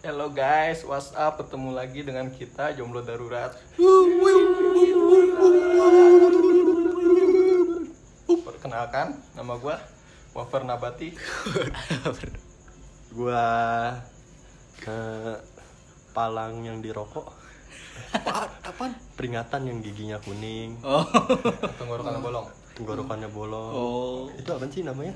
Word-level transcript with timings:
Hello 0.00 0.32
guys, 0.32 0.80
what's 0.82 1.12
up? 1.14 1.36
Ketemu 1.36 1.70
lagi 1.72 2.00
dengan 2.00 2.28
kita 2.28 2.72
Jomblo 2.72 3.00
Darurat. 3.00 3.52
Perkenalkan, 8.24 9.18
nama 9.34 9.54
gua 9.56 9.76
Wafer 10.32 10.62
Nabati. 10.62 11.10
Gua 13.10 13.42
eh, 14.86 15.34
palang 16.14 16.62
yang 16.62 16.78
dirokok, 16.78 17.26
Apaan? 18.14 18.46
Apaan? 18.62 18.94
peringatan 19.18 19.66
yang 19.66 19.82
giginya 19.82 20.14
kuning, 20.22 20.78
Oh. 20.86 21.02
Tenggorokan 21.74 22.22
bolong. 22.22 22.46
tenggorokannya 22.78 23.28
bolong. 23.28 23.72
Oh. 23.74 24.22
Itu 24.32 24.54
apa 24.54 24.62
sih 24.70 24.86
namanya? 24.86 25.10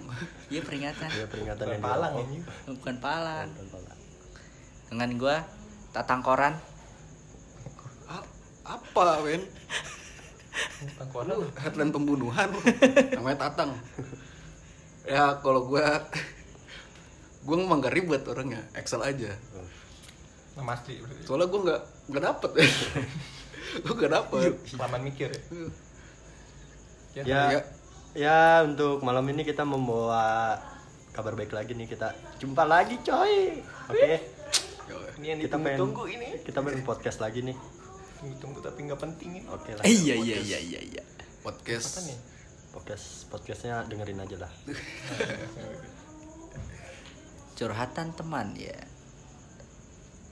Iya 0.51 0.61
peringatan. 0.61 1.07
Ya 1.09 1.25
peringatan 1.25 1.62
Bukan 1.62 1.75
yang 1.79 1.87
palang 1.87 2.12
dirokok. 2.12 2.27
ini. 2.27 2.39
Bukan 2.75 2.95
palan. 2.98 3.46
Bukan 3.55 3.66
palang. 3.71 3.93
Dengan 4.89 5.11
gua 5.16 5.37
Tatang 5.91 6.21
Koran. 6.21 6.54
A- 8.08 8.31
apa, 8.67 9.07
Wen? 9.22 9.43
Tengkorak. 10.96 11.35
Lu 11.35 11.46
headline 11.58 11.91
pembunuhan. 11.91 12.49
Namanya 13.14 13.49
Tatang. 13.50 13.75
Ya, 15.05 15.36
kalau 15.41 15.67
gua 15.67 16.03
gua 17.44 17.55
emang 17.61 17.85
gak 17.85 17.93
ribet 17.93 18.25
orangnya, 18.25 18.63
Excel 18.72 19.05
aja. 19.05 19.32
Asli. 20.55 21.03
berarti. 21.03 21.22
Soalnya 21.27 21.46
gua 21.50 21.61
nggak 21.66 21.80
nggak 22.08 22.25
dapet. 22.25 22.50
gua 23.85 23.94
nggak 23.94 24.13
dapet. 24.13 24.53
Kelamaan 24.71 25.03
mikir 25.03 25.29
ya. 25.29 25.41
Ya, 27.14 27.22
Ya, 27.25 27.43
Ya. 27.50 27.61
ya 28.14 28.39
untuk 28.63 29.03
malam 29.03 29.27
ini 29.29 29.43
kita 29.43 29.63
membawa 29.63 30.58
kabar 31.11 31.35
baik 31.35 31.55
lagi 31.55 31.75
nih 31.75 31.86
kita 31.86 32.11
jumpa 32.39 32.62
lagi 32.64 32.98
coy. 33.03 33.62
Oke. 33.86 34.14
Ini 34.84 35.27
yang 35.27 35.41
Kita 35.41 35.56
pengen 35.56 35.78
ditunggu-tunggu 35.78 36.05
ini. 36.11 36.28
kita 36.44 36.58
pengen 36.61 36.83
podcast 36.83 37.19
lagi 37.19 37.41
nih. 37.42 37.56
Tunggu-tunggu 38.19 38.58
tapi 38.60 38.78
nggak 38.82 39.00
penting 39.00 39.30
ini. 39.34 39.46
Oke 39.48 39.70
lah. 39.72 39.82
Eh, 39.82 39.94
iya 39.94 40.14
iya 40.14 40.36
iya 40.38 40.58
iya 40.60 40.80
iya. 40.82 41.02
Apa 41.02 41.50
Podcast. 41.50 42.04
nih? 42.04 42.18
Podcast 42.70 43.06
podcastnya 43.28 43.84
dengerin 43.84 44.18
aja 44.18 44.36
lah. 44.38 44.52
Curhatan 47.54 48.12
teman 48.12 48.52
ya. 48.54 48.74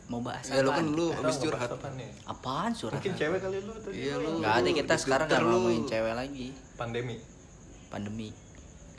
Mau 0.08 0.20
bahas 0.20 0.44
Ya 0.44 0.60
lu 0.60 0.68
kan 0.68 0.82
apaan? 0.82 0.92
lu 0.92 1.06
habis 1.14 1.36
curhat. 1.38 1.70
bahas 1.70 1.72
apa 1.72 1.88
nih? 1.94 2.10
Apaan 2.26 2.70
curhatan? 2.74 2.98
Mungkin 2.98 3.14
cewek 3.14 3.38
kali 3.40 3.58
lu 3.58 3.72
tadi. 3.78 3.94
Iya 3.96 4.14
lu. 4.18 4.28
Nggak 4.38 4.54
ada 4.54 4.70
kita 4.74 4.94
sekarang 4.96 5.26
nggak 5.26 5.38
Twitter 5.38 5.48
lu. 5.48 5.56
ngomongin 5.56 5.84
cewek 5.86 6.14
lagi. 6.14 6.46
Pandemi. 6.74 7.16
Pandemi. 7.88 8.28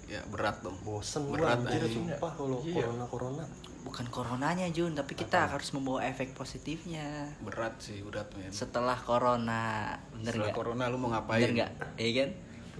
Ya 0.06 0.20
berat 0.26 0.58
dong. 0.62 0.78
Bosen 0.82 1.28
Berat, 1.28 1.62
anjir 1.62 1.86
sumpah 1.88 2.32
kalau 2.34 2.60
Iya. 2.62 2.76
corona 2.82 3.06
corona. 3.06 3.46
Bukan 3.84 4.08
coronanya 4.08 4.64
Jun, 4.70 4.92
tapi 4.92 5.12
kita 5.14 5.46
harus 5.46 5.70
membawa 5.72 6.04
efek 6.04 6.32
positifnya. 6.32 7.28
Berat 7.40 7.76
sih, 7.78 8.00
berat 8.00 8.32
men. 8.34 8.48
Setelah 8.48 8.96
corona, 8.96 9.92
bener 10.10 10.32
Setelah 10.32 10.46
nggak? 10.46 10.56
corona 10.56 10.84
lu 10.86 10.96
mau 10.96 11.04
Bener 11.06 11.20
ngapain? 11.20 11.50
nggak? 11.52 11.72
Iya 11.98 12.12
kan? 12.16 12.30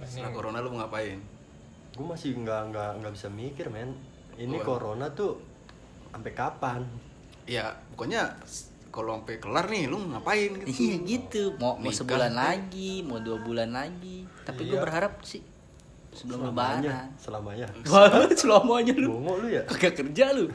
Setelah 0.02 0.32
corona 0.32 0.58
lu 0.58 0.68
mau 0.70 0.80
ngapain? 0.80 1.18
Gue 1.92 2.06
masih 2.06 2.34
nggak 2.34 2.60
nggak 2.68 2.90
nggak 2.98 3.12
bisa 3.12 3.28
mikir 3.28 3.68
men. 3.68 3.92
Ini 4.34 4.56
Oh. 4.56 4.64
corona 4.66 5.06
tuh 5.10 5.38
sampai 6.08 6.32
kapan? 6.32 6.80
Ya, 7.44 7.68
pokoknya 7.92 8.34
kalau 8.88 9.20
sampai 9.20 9.36
kelar 9.36 9.68
nih 9.68 9.86
lu 9.86 10.00
ngapain 10.08 10.50
gitu. 10.56 10.72
Iya 10.72 10.96
gitu. 11.04 11.42
Mau 11.54 11.76
mau 11.76 11.84
Nikah. 11.84 12.00
sebulan 12.00 12.32
lagi, 12.32 13.04
mau 13.04 13.20
dua 13.20 13.38
bulan 13.38 13.70
lagi. 13.70 14.24
Tapi 14.42 14.60
gue 14.64 14.72
Iya. 14.72 14.82
berharap 14.82 15.20
sih 15.20 15.44
sebelum 16.10 16.48
Selamanya, 16.48 16.80
lebaran. 16.80 17.08
selamanya. 17.14 17.66
Wah, 17.84 18.08
selamanya 18.32 18.94
lu. 18.96 19.08
Bongo 19.12 19.34
lu 19.38 19.48
ya? 19.50 19.62
Kagak 19.68 19.94
kerja 19.94 20.32
lu. 20.32 20.48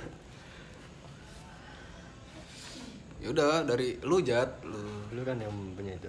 Ya 3.20 3.28
udah 3.30 3.64
dari 3.64 4.00
lu 4.00 4.20
Jat, 4.20 4.64
lu. 4.64 4.80
Lu 5.12 5.22
kan 5.22 5.36
yang 5.36 5.52
punya 5.73 5.94
itu. 5.94 6.08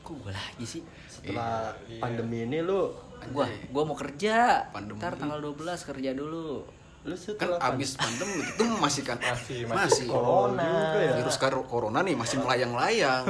Kok 0.00 0.14
gue 0.18 0.30
lagi 0.30 0.64
sih? 0.64 0.82
Setelah 1.06 1.72
Iya. 1.84 2.00
pandemi 2.00 2.44
ini 2.44 2.60
lu 2.60 2.92
Gua 3.22 3.44
gua 3.68 3.84
mau 3.84 3.92
kerja. 3.94 4.64
Pandemi. 4.70 4.96
Ntar 4.96 5.12
tanggal 5.14 5.38
12 5.38 5.84
kerja 5.84 6.10
dulu. 6.10 6.64
lu 7.00 7.12
Kan 7.12 7.20
setelah 7.22 7.56
pan- 7.58 7.72
abis 7.74 7.96
pandemi 7.96 8.40
itu 8.42 8.60
masih 8.78 9.02
kan 9.02 9.16
Masih- 9.16 9.64
masih 9.64 10.04
masih 10.04 10.06
corona. 10.06 10.64
juga 10.68 11.00
ya. 11.02 11.12
virus 11.16 11.36
kar- 11.36 11.64
corona 11.66 11.98
nih 12.00 12.12
masih 12.14 12.36
melayang-layang. 12.38 13.24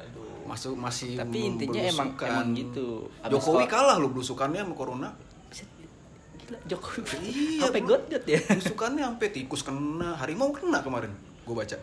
Masuk 0.46 0.74
masih 0.74 1.14
Tapi 1.16 1.38
intinya 1.44 1.82
emang 1.84 2.14
emang 2.16 2.54
gitu. 2.54 3.10
Abis 3.18 3.34
Jokowi 3.34 3.66
kok- 3.66 3.70
kalah 3.72 3.98
lu 3.98 4.10
belusukannya 4.10 4.62
sama 4.62 4.74
corona. 4.74 5.08
Gila, 6.38 6.58
Jokowi. 6.64 7.02
Iya, 7.18 7.66
Sampai 7.66 7.82
bro. 7.82 7.88
got 7.92 8.02
ya. 8.24 8.38
Belusukannya 8.40 9.02
sampai 9.04 9.28
tikus 9.28 9.62
kena, 9.62 10.14
harimau 10.16 10.50
kena 10.50 10.78
kemarin. 10.80 11.10
Gue 11.42 11.54
baca. 11.56 11.74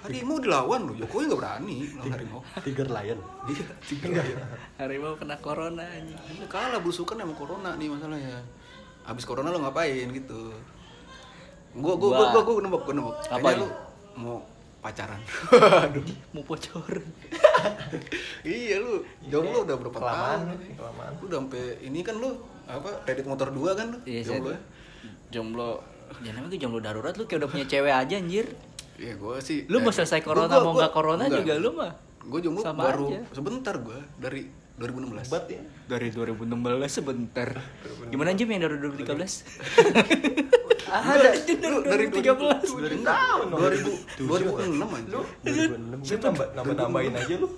Harimau 0.00 0.40
dilawan 0.40 0.80
lu, 0.88 0.92
Jokowi 0.96 1.28
nggak 1.28 1.40
berani 1.40 1.76
lawan 2.00 2.12
harimau. 2.16 2.40
Tiger 2.64 2.88
Lion. 2.88 3.20
Iya, 3.44 3.64
tiga 3.84 4.22
ya. 4.24 4.36
Harimau 4.80 5.12
kena 5.20 5.36
corona 5.44 5.84
anjing. 5.84 6.16
Ini 6.16 6.46
kalah 6.48 6.80
belusukan 6.80 7.20
sama 7.20 7.34
corona 7.36 7.76
nih 7.76 7.92
masalahnya. 7.92 8.40
Abis 9.04 9.28
corona 9.28 9.52
lu 9.52 9.60
ngapain 9.60 10.08
gitu? 10.08 10.56
Gua 11.76 11.94
gua 12.00 12.10
gua 12.16 12.26
gua, 12.32 12.42
gua 12.48 12.54
nembak, 12.64 12.82
gua 12.88 12.94
nembak. 12.96 13.16
Apa 13.28 13.36
Kayaknya 13.44 13.60
lu 13.60 13.68
mau 14.16 14.36
pacaran. 14.80 15.20
Aduh. 15.84 16.04
Mau 16.32 16.42
bocor. 16.48 16.94
iya 18.48 18.80
lu, 18.80 19.04
jomblo 19.28 19.68
udah 19.68 19.76
berapa 19.76 19.98
Kelamaan, 20.00 20.38
tahun? 20.48 20.76
kelamaan. 20.80 21.12
Lu 21.20 21.24
udah 21.28 21.38
sampai 21.44 21.64
ini 21.84 22.00
kan 22.00 22.16
lu 22.16 22.30
apa? 22.64 22.90
Kredit 23.04 23.28
motor 23.28 23.52
dua 23.52 23.76
kan 23.76 23.92
lu? 23.92 23.98
Iya, 24.08 24.20
jomblo 24.24 24.50
ya? 24.56 24.60
Jomblo. 25.28 25.70
Ya 26.26 26.34
namanya 26.34 26.50
gue 26.50 26.58
jomblo 26.58 26.80
darurat 26.82 27.14
lu 27.14 27.28
kayak 27.28 27.44
udah 27.44 27.50
punya 27.52 27.66
cewek 27.68 27.92
aja 27.92 28.14
anjir. 28.18 28.46
Iya, 29.00 29.14
gua 29.16 29.40
sih. 29.40 29.64
Lu 29.64 29.80
mau 29.80 29.88
eh, 29.88 29.94
selesai 29.94 30.20
gua- 30.20 30.28
corona 30.28 30.52
gua- 30.52 30.60
mau 30.60 30.70
gua- 30.70 30.78
nggak 30.78 30.92
corona 30.92 31.22
enggak. 31.24 31.40
juga 31.40 31.54
lu 31.56 31.70
mah. 31.72 31.92
Gua 32.20 32.38
jomblo 32.38 32.60
Sama 32.60 32.82
baru 32.84 33.06
aja. 33.08 33.20
sebentar 33.32 33.74
gua 33.80 33.98
dari 34.14 34.42
2016. 34.76 35.24
Hebat 35.24 35.44
ya. 35.48 35.62
Dari 35.88 36.08
2016 36.10 36.92
sebentar. 36.92 37.48
Gimana 38.06 38.30
Jim 38.32 38.48
yang 38.48 38.60
dari 38.60 38.76
2013? 38.78 39.40
Ada 40.90 41.30
lu 41.62 41.78
dari 41.80 42.04
2013. 42.10 42.66
2000 42.66 43.00
tahun 43.00 43.46
2000 43.48 44.20
2006 44.20 44.84
aja. 44.90 45.08
Lu 45.08 45.20
2006. 45.40 46.04
Lu 46.04 46.16
nambah 46.20 46.46
nambah 46.52 46.74
nambahin 46.76 47.14
aja 47.14 47.34
lu. 47.36 47.48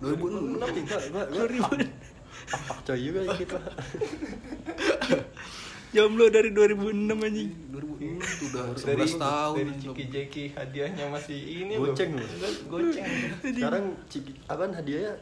2006. 0.00 0.66
Gua 1.08 1.22
gua 1.24 1.44
gua 1.46 1.68
apa 2.44 2.74
coy 2.82 2.98
juga 3.00 3.20
kita. 3.38 3.54
Jomblo 5.92 6.26
dari 6.26 6.48
2006 6.50 6.88
anjing. 7.20 7.50
2006 7.68 8.40
tuh 8.40 8.46
udah 8.48 8.62
Dari 8.72 9.04
11 9.04 9.20
tahun. 9.20 9.54
dari 9.54 9.72
Ciki 9.76 10.04
Jeki 10.08 10.44
hadiahnya 10.56 11.04
masih 11.06 11.38
ini 11.38 11.74
Goceng 11.76 12.10
lu. 12.16 12.24
lu. 12.24 12.48
Goceng. 12.66 13.04
Sekarang 13.44 13.84
ciki 14.08 14.32
apaan 14.46 14.72
hadiahnya? 14.72 15.12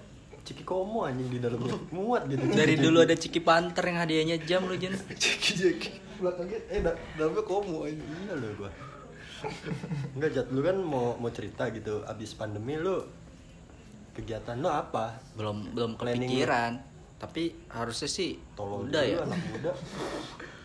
Ciki 0.41 0.63
komo 0.63 1.05
anjing 1.05 1.27
di 1.27 1.39
dalamnya. 1.39 1.75
Muat 1.91 2.23
gitu. 2.27 2.43
Dari 2.49 2.75
dulu 2.79 3.03
ada 3.03 3.13
Ciki 3.13 3.41
Panter 3.41 3.83
yang 3.85 3.99
hadiahnya 3.99 4.37
jam 4.41 4.63
lu 4.65 4.75
Jen. 4.75 4.95
Jeki 4.95 5.53
Jeki. 5.53 5.91
Belakangnya 6.23 6.61
eh 6.71 6.81
da, 6.81 6.95
dalamnya 7.15 7.43
komo 7.43 7.83
aja. 7.83 7.99
Iya 7.99 8.35
lu 8.39 8.49
gua. 8.57 8.71
Enggak 10.15 10.31
jat 10.33 10.47
lu 10.49 10.61
kan 10.61 10.77
mau 10.79 11.17
mau 11.17 11.31
cerita 11.31 11.67
gitu 11.69 12.05
abis 12.05 12.33
pandemi 12.33 12.79
lu 12.79 13.03
kegiatan 14.13 14.55
lu 14.55 14.71
apa? 14.71 15.19
Belum 15.35 15.75
belum 15.75 15.91
Planning 15.99 16.31
kepikiran. 16.31 16.73
Tapi 17.19 17.53
harusnya 17.69 18.09
sih 18.09 18.39
Tolong 18.55 18.87
udah 18.87 19.03
ya. 19.03 19.19
anak 19.21 19.41
muda. 19.51 19.73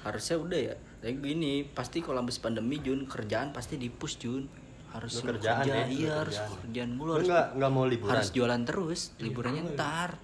Harusnya 0.06 0.38
udah 0.38 0.60
ya. 0.64 0.76
Tapi 1.02 1.18
gini, 1.18 1.54
pasti 1.66 2.00
kalau 2.00 2.22
habis 2.22 2.38
pandemi 2.38 2.78
Jun 2.78 3.04
kerjaan 3.04 3.50
pasti 3.50 3.76
di 3.76 3.90
push 3.90 4.16
Jun. 4.18 4.46
Harus 4.88 5.20
Lu 5.20 5.28
kerjaan 5.28 5.66
kerja, 5.66 5.76
ya, 5.76 5.86
iya 5.88 6.12
harus 6.16 6.38
kerjaan. 6.38 6.62
kerjaan 6.62 6.90
mulu 6.94 7.10
Lu 7.10 7.14
harus 7.18 7.28
nggak 7.28 7.48
nggak 7.52 7.72
mau 7.74 7.84
liburan? 7.84 8.12
harus 8.12 8.30
jualan 8.30 8.62
terus 8.64 9.00
liburannya 9.18 9.64
ntar 9.74 10.16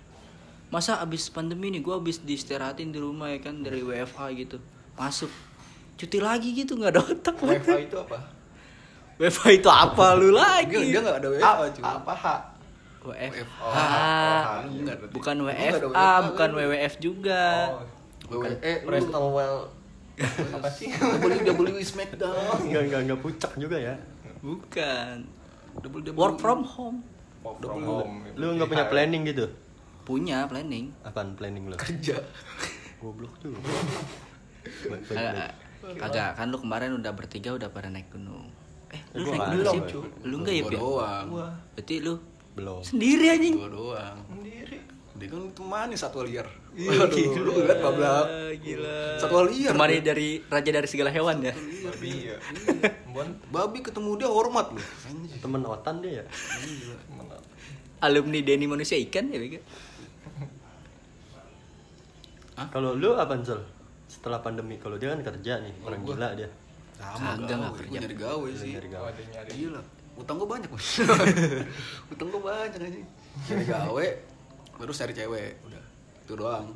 masa 0.70 0.96
abis 0.98 1.28
pandemi 1.28 1.68
nih 1.68 1.82
gue 1.82 1.92
abis 1.92 2.24
diistirahatin 2.24 2.88
di 2.88 2.96
rumah 2.96 3.28
ya 3.28 3.44
kan 3.44 3.60
dari 3.60 3.84
WFH 3.84 4.22
gitu 4.38 4.64
masuk 4.94 5.28
cuti 5.98 6.18
lagi 6.18 6.56
gitu 6.56 6.80
nggak 6.80 6.88
ada 6.90 7.02
otak 7.04 7.36
WiFi 7.36 7.84
itu 7.84 7.98
apa? 8.00 8.18
WFH 9.20 9.44
itu 9.52 9.68
apa 9.68 10.06
lu 10.16 10.32
lagi 10.32 10.80
Dia 10.80 10.88
dia 10.88 11.00
enggak 11.04 11.18
ada 11.20 11.28
A, 11.28 11.36
WFA 11.36 11.66
cuy. 11.68 11.84
apa 11.84 12.14
H? 12.16 12.26
WFH 13.02 13.60
Oh, 13.60 14.44
bukan 15.12 15.36
nggak 15.36 15.56
WFA 15.60 15.68
WFH, 15.84 16.00
bukan. 16.24 16.50
WWF 16.56 16.94
juga 16.98 17.44
Oh, 18.32 18.48
eh 18.64 18.78
lu 18.80 18.96
Well 19.36 19.81
apa 20.56 20.70
sih? 20.70 20.88
WWE 20.92 21.82
Smackdown. 21.82 22.58
Enggak 22.66 22.82
enggak 22.88 23.02
enggak 23.08 23.20
pucak 23.20 23.52
juga 23.56 23.78
ya. 23.78 23.96
bukan 24.42 25.26
WWE 25.78 26.12
work 26.18 26.38
from 26.38 26.66
home 26.66 27.00
Work 27.42 27.58
from 27.60 27.82
home. 27.82 28.26
Lu 28.34 28.54
nggak 28.56 28.70
punya 28.70 28.86
planning 28.88 29.24
gitu? 29.26 29.46
punya 30.02 30.50
planning 30.50 30.90
Apaan 31.06 31.38
planning 31.38 31.70
lu? 31.70 31.78
kerja. 31.78 32.18
Goblok 32.98 33.38
tuh. 33.38 33.54
Kagak, 35.98 36.38
kan 36.38 36.50
lu 36.50 36.58
kemarin 36.58 36.94
udah 36.94 37.14
bertiga 37.14 37.54
udah 37.54 37.70
pada 37.70 37.90
naik 37.90 38.10
gunung 38.10 38.50
eh 38.92 39.02
lu 39.16 39.24
Gua 39.24 39.32
naik 39.32 39.40
nggak 39.40 39.56
gunung 39.56 39.74
sih 39.88 40.28
lu 40.28 40.36
enggak 40.42 40.56
ya 40.58 40.64
doang. 40.70 41.28
Berarti 41.74 41.96
lu 42.04 42.14
Belum. 42.52 42.82
sendiri 42.84 43.26
anjing 43.32 43.56
Gua 43.56 43.70
doang. 43.72 44.18
sendiri. 44.28 44.78
Dia 45.22 45.30
kan 45.30 45.54
temani 45.54 45.94
satwa 45.94 46.26
liar. 46.26 46.50
Iya, 46.72 46.98
Waduh, 46.98 47.38
lu 47.38 47.52
kan 47.62 47.78
bablak. 47.80 48.26
gila 48.58 49.00
Satwa 49.16 49.46
liar. 49.46 49.70
temani 49.70 50.02
dari 50.02 50.42
raja 50.42 50.72
dari 50.72 50.88
segala 50.88 51.10
hewan 51.10 51.38
ya 51.40 51.54
Babi 51.54 52.12
ya. 52.26 52.38
Babi 53.48 53.78
ketemu 53.80 54.18
dia 54.18 54.26
hormat 54.28 54.72
loh. 54.72 54.82
Temen 55.38 55.62
otan 55.62 56.00
dia 56.00 56.12
ya. 56.12 56.24
Gila. 56.26 56.96
mana? 57.14 57.38
Alumni 58.02 58.42
Denny 58.42 58.66
manusia 58.66 58.98
ikan 59.00 59.30
ya 59.30 59.38
Bega? 59.38 59.62
Kalau 62.68 62.94
lu 62.94 63.14
apa 63.14 63.34
Ansel? 63.34 63.62
Setelah 64.06 64.38
pandemi, 64.40 64.76
kalau 64.76 64.96
dia 64.96 65.10
kan 65.10 65.22
kerja 65.24 65.58
nih, 65.60 65.74
orang 65.82 66.02
gua- 66.02 66.14
gila 66.14 66.30
dia. 66.36 66.50
Sama 66.96 67.34
Kagak 67.36 67.48
gawe, 67.50 67.74
kerja. 67.74 67.88
gua 67.88 67.98
nyari 67.98 68.16
gawe 68.16 68.50
sih. 68.54 68.70
Nyari 68.72 68.88
Oh, 68.88 68.94
gawe. 68.94 69.08
ada 69.08 69.22
nyari. 69.24 69.50
Gila, 69.56 69.82
utang 70.16 70.36
gua 70.36 70.48
banyak 70.52 70.70
Bos. 70.70 70.88
utang 72.14 72.28
gua 72.28 72.42
banyak 72.44 72.72
aja. 72.76 73.02
Nyari 73.48 73.66
gawe, 73.66 74.06
terus 74.84 74.98
cari 74.98 75.14
cewek, 75.14 75.52
udah. 75.64 75.84
Itu 76.22 76.34
doang. 76.36 76.68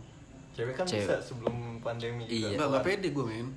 Cewek 0.52 0.74
kan 0.74 0.86
Cewek. 0.86 1.04
bisa 1.04 1.16
sebelum 1.20 1.56
pandemi 1.80 2.24
juga. 2.24 2.32
Iya. 2.32 2.48
Enggak, 2.54 2.68
enggak 2.70 2.84
pede 2.86 3.08
gua, 3.10 3.26
men. 3.26 3.48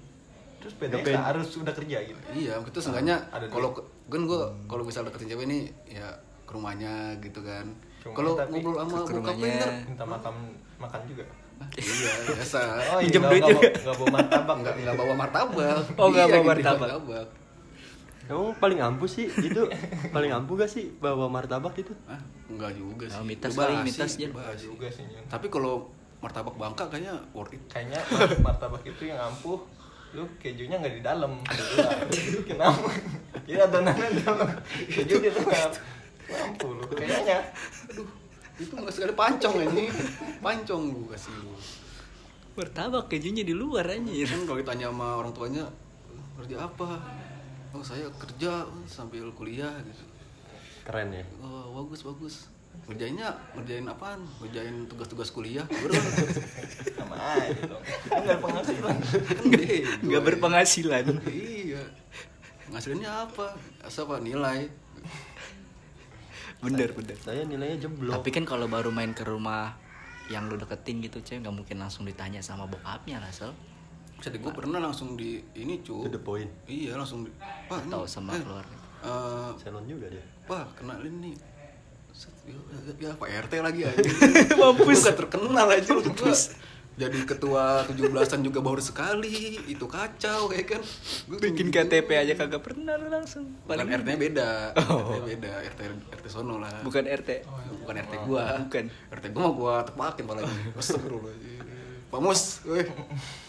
Terus 0.59 0.73
Nggak 0.75 0.91
pede 0.91 1.07
pede. 1.07 1.15
harus 1.15 1.49
udah 1.55 1.75
kerja 1.75 1.99
gitu. 2.03 2.19
Iya, 2.33 2.55
itu 2.61 2.79
seenggaknya 2.79 3.17
ada 3.29 3.47
kalau 3.47 3.71
kan 4.05 4.21
gua 4.25 4.41
kalau 4.65 4.83
misal 4.83 5.03
deketin 5.03 5.31
cewek 5.31 5.47
nih 5.47 5.63
ya 5.89 6.09
ke 6.43 6.53
rumahnya 6.53 6.93
gitu 7.19 7.41
kan. 7.41 7.67
Kalau 8.01 8.35
ngobrol 8.35 8.75
sama 8.77 8.97
ke 9.01 9.13
rumahnya. 9.15 9.67
Minta 9.85 10.05
makan 10.05 10.35
makan 10.77 11.01
juga. 11.07 11.25
iya 11.75 12.13
biasa. 12.25 12.61
Oh, 12.89 12.99
Pinjem 13.01 13.19
nggak- 13.19 13.31
duit 13.31 13.43
nggak 13.43 13.51
juga. 13.51 13.59
bawa- 13.61 13.75
nggak 13.75 13.97
bawa 13.97 14.09
martabak 14.13 14.57
Enggak 14.57 14.75
enggak 14.77 14.95
bawa 14.97 15.15
martabak. 15.17 15.77
Oh, 15.95 16.07
nggak 16.09 16.23
Iya, 16.23 16.33
bawa 16.33 16.39
gitu, 16.39 16.51
martabak. 16.51 17.27
Emang 18.29 18.53
paling 18.61 18.81
ampuh 18.85 19.09
sih 19.09 19.33
itu 19.33 19.63
paling 20.15 20.29
ampuh 20.37 20.61
gak 20.61 20.69
sih 20.69 20.93
bawa 21.01 21.33
martabak 21.33 21.73
itu? 21.81 21.97
Hah? 22.05 22.21
Enggak 22.53 22.77
juga 22.77 23.09
sih. 23.09 23.17
Oh, 23.17 23.25
kali, 23.25 23.41
basi, 23.57 23.85
mitos, 23.89 24.13
itu 24.13 24.21
Jen. 24.21 24.31
Nggak 24.37 24.49
basi. 24.53 24.65
juga 24.69 24.87
sih. 24.93 25.05
Tapi 25.33 25.47
kalau 25.49 25.75
martabak 26.21 26.55
Bangka 26.61 26.85
kayaknya 26.93 27.17
worth 27.33 27.57
it. 27.57 27.63
Kayaknya 27.73 28.01
martabak 28.45 28.85
itu 28.85 29.09
yang 29.09 29.21
ampuh 29.33 29.65
lu 30.17 30.25
kejunya 30.41 30.81
nggak 30.81 30.95
di 30.97 31.03
dalam 31.05 31.37
kenapa 32.49 32.89
ya 33.45 33.69
adonannya 33.69 34.09
dalam 34.25 34.49
keju 34.89 35.21
di 35.21 35.29
luar 35.29 35.69
ampuh 36.33 36.81
lu 36.81 36.85
kayaknya 36.89 37.45
Aduh, 37.93 38.09
itu 38.57 38.73
enggak 38.73 38.95
sekali 38.97 39.13
pancong 39.13 39.57
ini. 39.69 39.93
Pancong 40.41 40.83
lu 40.97 41.05
kasih 41.13 41.33
lu. 41.45 41.53
Martabak 42.57 43.13
kejunya 43.13 43.45
di 43.45 43.53
luar 43.53 43.85
anjir. 43.85 44.25
Kan 44.25 44.49
kalau 44.49 44.59
ditanya 44.59 44.89
sama 44.89 45.21
orang 45.21 45.33
tuanya 45.37 45.65
kerja 46.41 46.57
apa? 46.65 46.89
Oh, 47.77 47.85
saya 47.85 48.09
kerja 48.17 48.65
sambil 48.89 49.29
kuliah 49.37 49.73
gitu. 49.85 50.05
Keren 50.89 51.13
ya. 51.13 51.25
Oh, 51.45 51.85
bagus 51.85 52.01
bagus. 52.05 52.35
Ngerjainnya 52.89 53.29
ngerjain 53.53 53.85
apaan? 53.85 54.25
Ngerjain 54.41 54.89
tugas-tugas 54.89 55.29
kuliah. 55.35 55.67
Bro. 55.69 55.93
sama 56.99 57.17
aja 57.17 57.63
dong 57.65 57.83
Kan 57.83 58.19
nggak 58.23 58.37
ada 58.37 58.43
penghasilan 58.45 58.97
kan 58.97 59.21
Nggak 60.05 60.23
berpenghasilan. 60.25 61.05
Iya. 61.29 61.83
Penghasilannya 62.69 63.11
apa? 63.11 63.47
Asal 63.85 64.09
apa 64.09 64.25
nilai? 64.25 64.69
Bener 66.65 66.91
bener. 66.97 67.17
Saya 67.21 67.45
nilainya 67.45 67.89
jeblok. 67.89 68.19
Tapi 68.21 68.31
kan 68.33 68.45
kalau 68.49 68.67
baru 68.67 68.89
main 68.89 69.13
ke 69.13 69.29
rumah 69.29 69.77
yang 70.29 70.49
lu 70.49 70.61
deketin 70.61 71.01
gitu 71.01 71.25
cewek 71.25 71.45
nggak 71.45 71.57
mungkin 71.57 71.77
langsung 71.81 72.05
ditanya 72.05 72.45
sama 72.45 72.69
bokapnya 72.69 73.17
lah 73.17 73.33
sel 73.33 73.57
Jadi 74.19 74.37
gue 74.37 74.51
pernah 74.51 74.79
langsung 74.81 75.15
di 75.15 75.39
ini 75.55 75.79
cu. 75.79 76.03
To 76.03 76.11
the 76.11 76.19
point. 76.19 76.51
Iya 76.65 76.95
langsung 76.95 77.23
di. 77.23 77.31
Pak 77.65 77.79
ini, 77.81 77.89
Atau 77.89 78.03
sama 78.05 78.33
eh, 78.33 78.41
keluarga. 78.41 78.77
eh, 79.01 79.51
Salon 79.57 79.85
juga 79.85 80.07
dia. 80.09 80.25
Pak 80.45 80.67
kenalin 80.77 81.15
nih. 81.21 81.37
Set, 82.11 82.35
Ya, 82.45 82.57
ya, 82.99 83.13
Pak 83.15 83.29
RT 83.47 83.53
lagi 83.61 83.81
aja. 83.85 84.01
Mampus. 84.59 84.99
Gua 84.99 85.07
gak 85.07 85.17
terkenal 85.17 85.67
aja 85.69 85.91
gua. 85.93 86.35
Jadi 86.99 87.23
ketua 87.23 87.87
17-an 87.87 88.41
juga 88.43 88.59
baru 88.59 88.83
sekali. 88.83 89.55
Itu 89.71 89.87
kacau 89.87 90.51
kayak 90.51 90.67
kan. 90.69 90.83
Gua 91.31 91.39
bikin 91.39 91.71
gitu. 91.71 91.79
KTP 91.79 92.11
aja 92.11 92.35
kagak 92.35 92.59
pernah 92.61 92.99
lu 92.99 93.07
langsung 93.07 93.55
Bukan 93.63 93.71
Paling- 93.71 94.03
RT-nya 94.03 94.19
beda. 94.19 94.51
Oh. 94.83 95.15
RT 95.15 95.31
beda. 95.31 95.51
RT 95.63 95.81
RT 96.11 96.27
sono 96.27 96.59
lah. 96.59 96.83
bukan 96.83 97.07
RT 97.07 97.47
Bukan 97.79 97.95
RT 97.97 98.15
gua. 98.27 98.45
Bukan. 98.61 98.85
RT 99.15 99.25
gua 99.31 99.41
mah 99.41 99.53
gua 99.55 99.75
tepakin 99.85 100.25
palanya. 100.27 100.51
Astagfirullahaladzim. 100.75 101.58
Pak 102.09 102.21
Mus. 102.25 102.65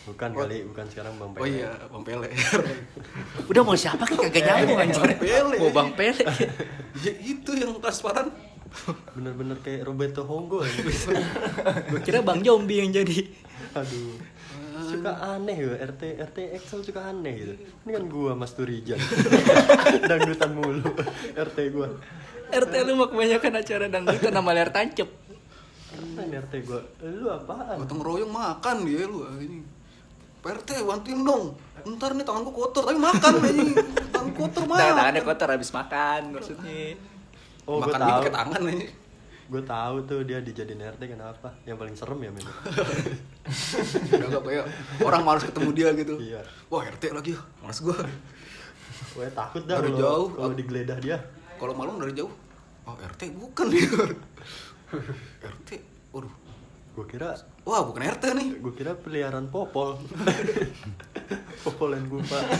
Bukan 0.03 0.29
kali, 0.35 0.67
bukan 0.67 0.85
sekarang 0.91 1.15
Bang 1.15 1.31
Oh 1.31 1.39
Pele. 1.39 1.63
iya, 1.63 1.71
Bang 1.87 2.03
Pele. 2.03 2.27
udah 3.49 3.61
mau 3.63 3.75
siapa 3.75 4.03
kayak 4.03 4.19
kagak 4.27 4.43
nyambung 4.43 4.79
anjir 4.83 4.99
Bang 4.99 5.19
Pele. 5.23 5.55
mau 5.63 5.71
bang 5.71 5.89
pele 5.95 6.23
ya, 7.07 7.13
itu 7.23 7.51
yang 7.55 7.71
transparan. 7.79 8.27
Bener-bener 9.15 9.57
kayak 9.63 9.87
Roberto 9.87 10.21
Honggo 10.27 10.61
ya. 10.61 10.71
gue 11.89 12.01
kira 12.03 12.19
bang 12.19 12.43
Jombi 12.43 12.83
yang 12.83 12.91
jadi 12.91 13.31
Aduh. 13.73 14.19
Suka 14.79 15.37
aneh 15.37 15.53
ya 15.53 15.73
RT 15.85 16.01
RT 16.17 16.37
Excel 16.57 16.81
suka 16.81 17.13
aneh 17.13 17.33
gitu. 17.37 17.53
Ini 17.85 17.91
kan 17.93 18.03
gua 18.09 18.33
Mas 18.33 18.57
Turijan. 18.57 18.97
Dangdutan 20.09 20.49
mulu 20.51 20.89
RT 21.37 21.57
gua. 21.69 21.93
RT 22.49 22.73
lu 22.89 22.97
mah 22.97 23.07
kebanyakan 23.07 23.53
acara 23.61 23.85
dangdutan 23.85 24.33
sama 24.33 24.49
layar 24.51 24.73
tancep 24.73 25.05
Keren 25.89 26.29
RT 26.29 26.53
gua. 26.63 26.81
Lu 27.01 27.27
apaan? 27.27 27.75
Gotong 27.81 28.01
royong 28.01 28.29
makan 28.29 28.75
dia 28.83 29.03
lu 29.03 29.23
ah, 29.23 29.33
ini. 29.35 29.59
PRT 30.39 30.69
bantuin 30.81 31.19
dong. 31.19 31.51
Ntar 31.83 32.13
nih 32.13 32.23
tanganku 32.23 32.51
kotor 32.51 32.85
tapi 32.85 32.95
makan 32.95 33.33
ini. 33.51 33.75
Tangan 34.07 34.31
kotor 34.31 34.63
mah. 34.63 34.77
Tangan 34.77 34.95
tangannya 34.95 35.21
kotor 35.21 35.47
habis 35.49 35.69
makan 35.69 36.21
maksudnya 36.31 36.95
Oh, 37.65 37.77
gua 37.77 37.85
makan 37.85 37.99
tahu. 37.99 38.07
mie 38.07 38.17
pakai 38.19 38.33
tangan 38.33 38.61
ini. 38.65 38.87
Gue 39.49 39.61
tahu 39.61 39.95
tuh 40.05 40.21
dia 40.23 40.37
dijadiin 40.39 40.77
RT 40.77 41.01
kenapa? 41.09 41.49
Yang 41.65 41.77
paling 41.77 41.95
serem 41.97 42.19
ya 42.21 42.29
men. 42.29 42.45
Udah 44.13 44.27
gak 44.29 44.43
kayak 44.43 44.65
orang 45.01 45.21
malas 45.23 45.41
ketemu 45.43 45.69
dia 45.73 45.89
gitu. 45.93 46.15
Iya. 46.17 46.41
Wah 46.67 46.85
RT 46.85 47.03
lagi 47.09 47.33
ya, 47.33 47.41
malas 47.59 47.81
gua. 47.81 47.97
Gue 49.09 49.25
takut 49.33 49.65
dah 49.65 49.81
Dari 49.81 49.89
kalau 49.89 49.99
jauh. 49.99 50.27
kalau 50.37 50.53
digeledah 50.53 50.97
dia. 51.01 51.17
Kalau 51.57 51.73
malam 51.73 51.97
dari 51.97 52.13
jauh, 52.13 52.29
oh 52.85 52.93
RT 52.95 53.21
bukan 53.33 53.65
dia. 53.73 53.89
RT, 55.39 55.69
waduh. 56.09 56.33
Gue 56.91 57.05
kira 57.07 57.31
Wah 57.61 57.81
bukan 57.81 58.01
RT 58.03 58.23
nih. 58.33 58.47
gue 58.57 58.73
kira 58.73 58.93
peliharaan 58.93 59.47
popol. 59.47 59.95
popol 61.63 61.89
yang 61.91 62.05
gue 62.07 62.21
pak. 62.21 62.43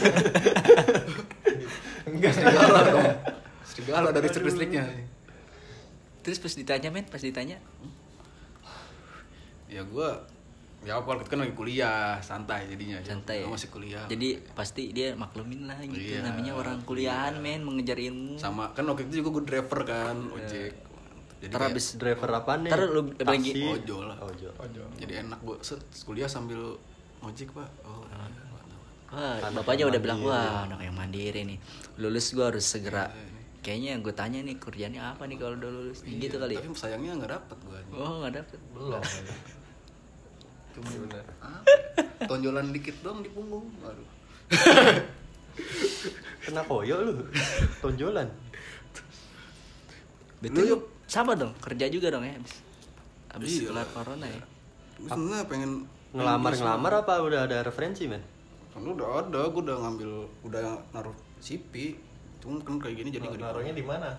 Enggak 2.06 2.30
serigala 2.32 2.78
dong. 2.88 3.04
Serigala 3.62 4.08
dari 4.10 4.24
listrik-listriknya. 4.26 4.84
terus 6.20 6.36
pas 6.36 6.52
ditanya 6.52 6.88
men 6.88 7.04
pas 7.04 7.16
ditanya 7.16 7.56
Ya 9.66 9.82
gua 9.82 10.24
ya 10.80 10.96
itu 10.96 11.26
kan 11.26 11.38
lagi 11.38 11.52
kuliah, 11.52 12.16
santai 12.18 12.64
jadinya. 12.66 12.96
santai 13.00 13.40
ya? 13.40 13.44
Gua 13.44 13.56
masih 13.56 13.68
kuliah. 13.68 14.04
jadi 14.04 14.40
pasti 14.50 14.90
dia 14.90 15.12
maklumin 15.12 15.64
lah 15.64 15.76
gitu 15.80 15.96
Iya. 15.96 16.22
namanya 16.22 16.52
orang 16.54 16.76
kuliahan 16.82 17.36
men 17.36 17.60
mengejar 17.60 17.96
ilmu 17.96 18.36
sama 18.36 18.68
kan 18.72 18.84
waktu 18.84 19.06
itu 19.06 19.20
juga 19.20 19.28
gue 19.34 19.42
driver 19.46 19.78
kan 19.82 20.14
ojek 20.30 20.70
jadi 21.40 21.48
Ntar 21.48 21.60
kayak 21.62 21.72
abis 21.72 21.86
Driver 21.96 22.30
apa 22.30 22.52
nih? 22.58 22.68
Ntar 22.68 22.80
lu 22.86 23.00
lagi- 23.18 23.64
ojol 23.66 24.04
lah 24.06 24.18
Ojol. 24.20 24.52
Ojo. 24.54 24.82
jadi 24.94 25.12
enak 25.24 25.40
set 25.60 25.80
kuliah 26.02 26.28
sambil 26.28 26.76
ojek 27.20 27.48
pak 27.50 27.68
oh 27.82 28.04
iya. 28.06 28.28
Wah, 29.10 29.42
Anak 29.42 29.50
bapaknya 29.58 29.90
udah 29.90 29.98
bilang 29.98 30.20
wah 30.22 30.62
anak 30.64 30.80
yang 30.80 30.94
mandiri 30.94 31.42
nih. 31.42 31.58
Lulus 31.98 32.30
gua 32.30 32.48
harus 32.48 32.62
segera. 32.62 33.10
Kayaknya 33.60 33.88
yang 33.92 34.00
gue 34.00 34.14
tanya 34.14 34.38
nih 34.40 34.56
kerjanya 34.56 35.12
apa 35.12 35.26
nih 35.26 35.36
kalau 35.36 35.52
udah 35.54 35.68
lulus 35.70 36.00
gitu 36.00 36.36
kali. 36.36 36.56
ya? 36.56 36.64
tapi 36.64 36.72
sayangnya 36.72 37.12
nggak 37.14 37.32
dapet 37.34 37.58
gue 37.60 37.80
Oh 37.92 38.24
nggak 38.24 38.32
dapet. 38.34 38.58
belum 38.70 39.02
itu 40.70 40.80
bener 41.02 41.24
tonjolan 42.24 42.70
dikit 42.70 42.96
dong 43.02 43.20
di 43.20 43.28
punggung 43.28 43.68
aduh 43.82 44.08
Kena 46.40 46.62
koyo 46.64 46.96
lu. 47.02 47.14
Tonjolan. 47.78 48.28
Betul 50.40 50.56
Lu, 50.56 50.70
yuk. 50.72 50.82
Sama 51.10 51.34
dong 51.34 51.50
kerja 51.58 51.90
juga 51.90 52.06
dong 52.08 52.22
ya 52.22 52.32
abis. 52.32 52.54
Abis 53.30 53.48
Iya 53.52 53.68
kelar 53.68 53.88
corona 53.90 54.26
ya. 54.26 54.42
gue 54.94 55.08
sebenarnya 55.08 55.44
pengen 55.44 55.70
Ngelamar-ngelamar 56.10 56.92
apa 57.00 57.12
udah 57.20 57.40
ada 57.44 57.62
referensi 57.62 58.04
men? 58.04 58.22
kan 58.70 58.86
udah 58.86 59.08
ada 59.20 59.40
gue 59.46 59.60
udah 59.60 59.76
ngambil 59.80 60.10
udah 60.44 60.62
naruh 60.90 61.10
CP 61.38 61.98
cuma 62.38 62.62
kan 62.62 62.78
kayak 62.78 62.96
gini 62.96 63.08
jadi 63.10 63.26
nggak 63.26 63.42
naruhnya 63.42 63.74
di 63.74 63.82
mana 63.82 64.14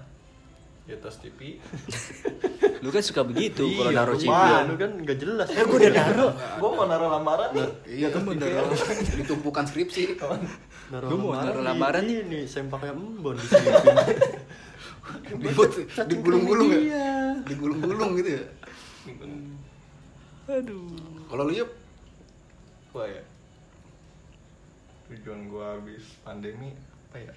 di 0.81 0.91
atas 0.91 1.17
TV 1.17 1.55
Lu 2.81 2.89
kan 2.89 2.99
suka 2.99 3.21
begitu 3.21 3.63
Iya, 3.63 3.77
kalau 3.77 3.91
naruh. 3.93 4.17
Iya, 4.17 4.57
lu 4.65 4.75
kan 4.75 4.91
gak 5.05 5.17
jelas. 5.17 5.47
eh 5.47 5.63
gue 5.63 5.77
udah 5.77 5.91
naruh 5.93 6.31
gue 6.33 6.69
mau 6.69 6.85
naruh 6.85 7.09
lamaran 7.09 7.49
nih 7.53 7.69
iya 7.87 8.07
kan 8.09 8.21
bener 8.25 8.49
ditumpukan 9.15 9.63
skripsi 9.63 10.19
Naruh 10.91 11.07
Lu 11.07 11.15
mau 11.21 11.31
naruh 11.33 11.63
lamaran 11.63 12.03
nih? 12.03 12.43
Sempaknya 12.43 12.91
embon 12.91 13.37
di 13.37 13.45
sini. 13.45 13.69
dibuat 15.27 15.71
digulung-gulung 16.07 16.69
ya? 16.71 16.79
Iya. 16.79 17.11
digulung-gulung 17.47 18.11
gitu 18.19 18.29
ya? 18.39 18.43
Aduh. 20.51 20.91
kalau 21.29 21.47
lu 21.47 21.53
yuk 21.55 21.69
Wah 22.91 23.07
ya. 23.07 23.23
Tujuan 25.07 25.47
gue 25.47 25.63
habis 25.63 26.19
pandemi 26.27 26.75
Apa 27.11 27.23
ya? 27.23 27.33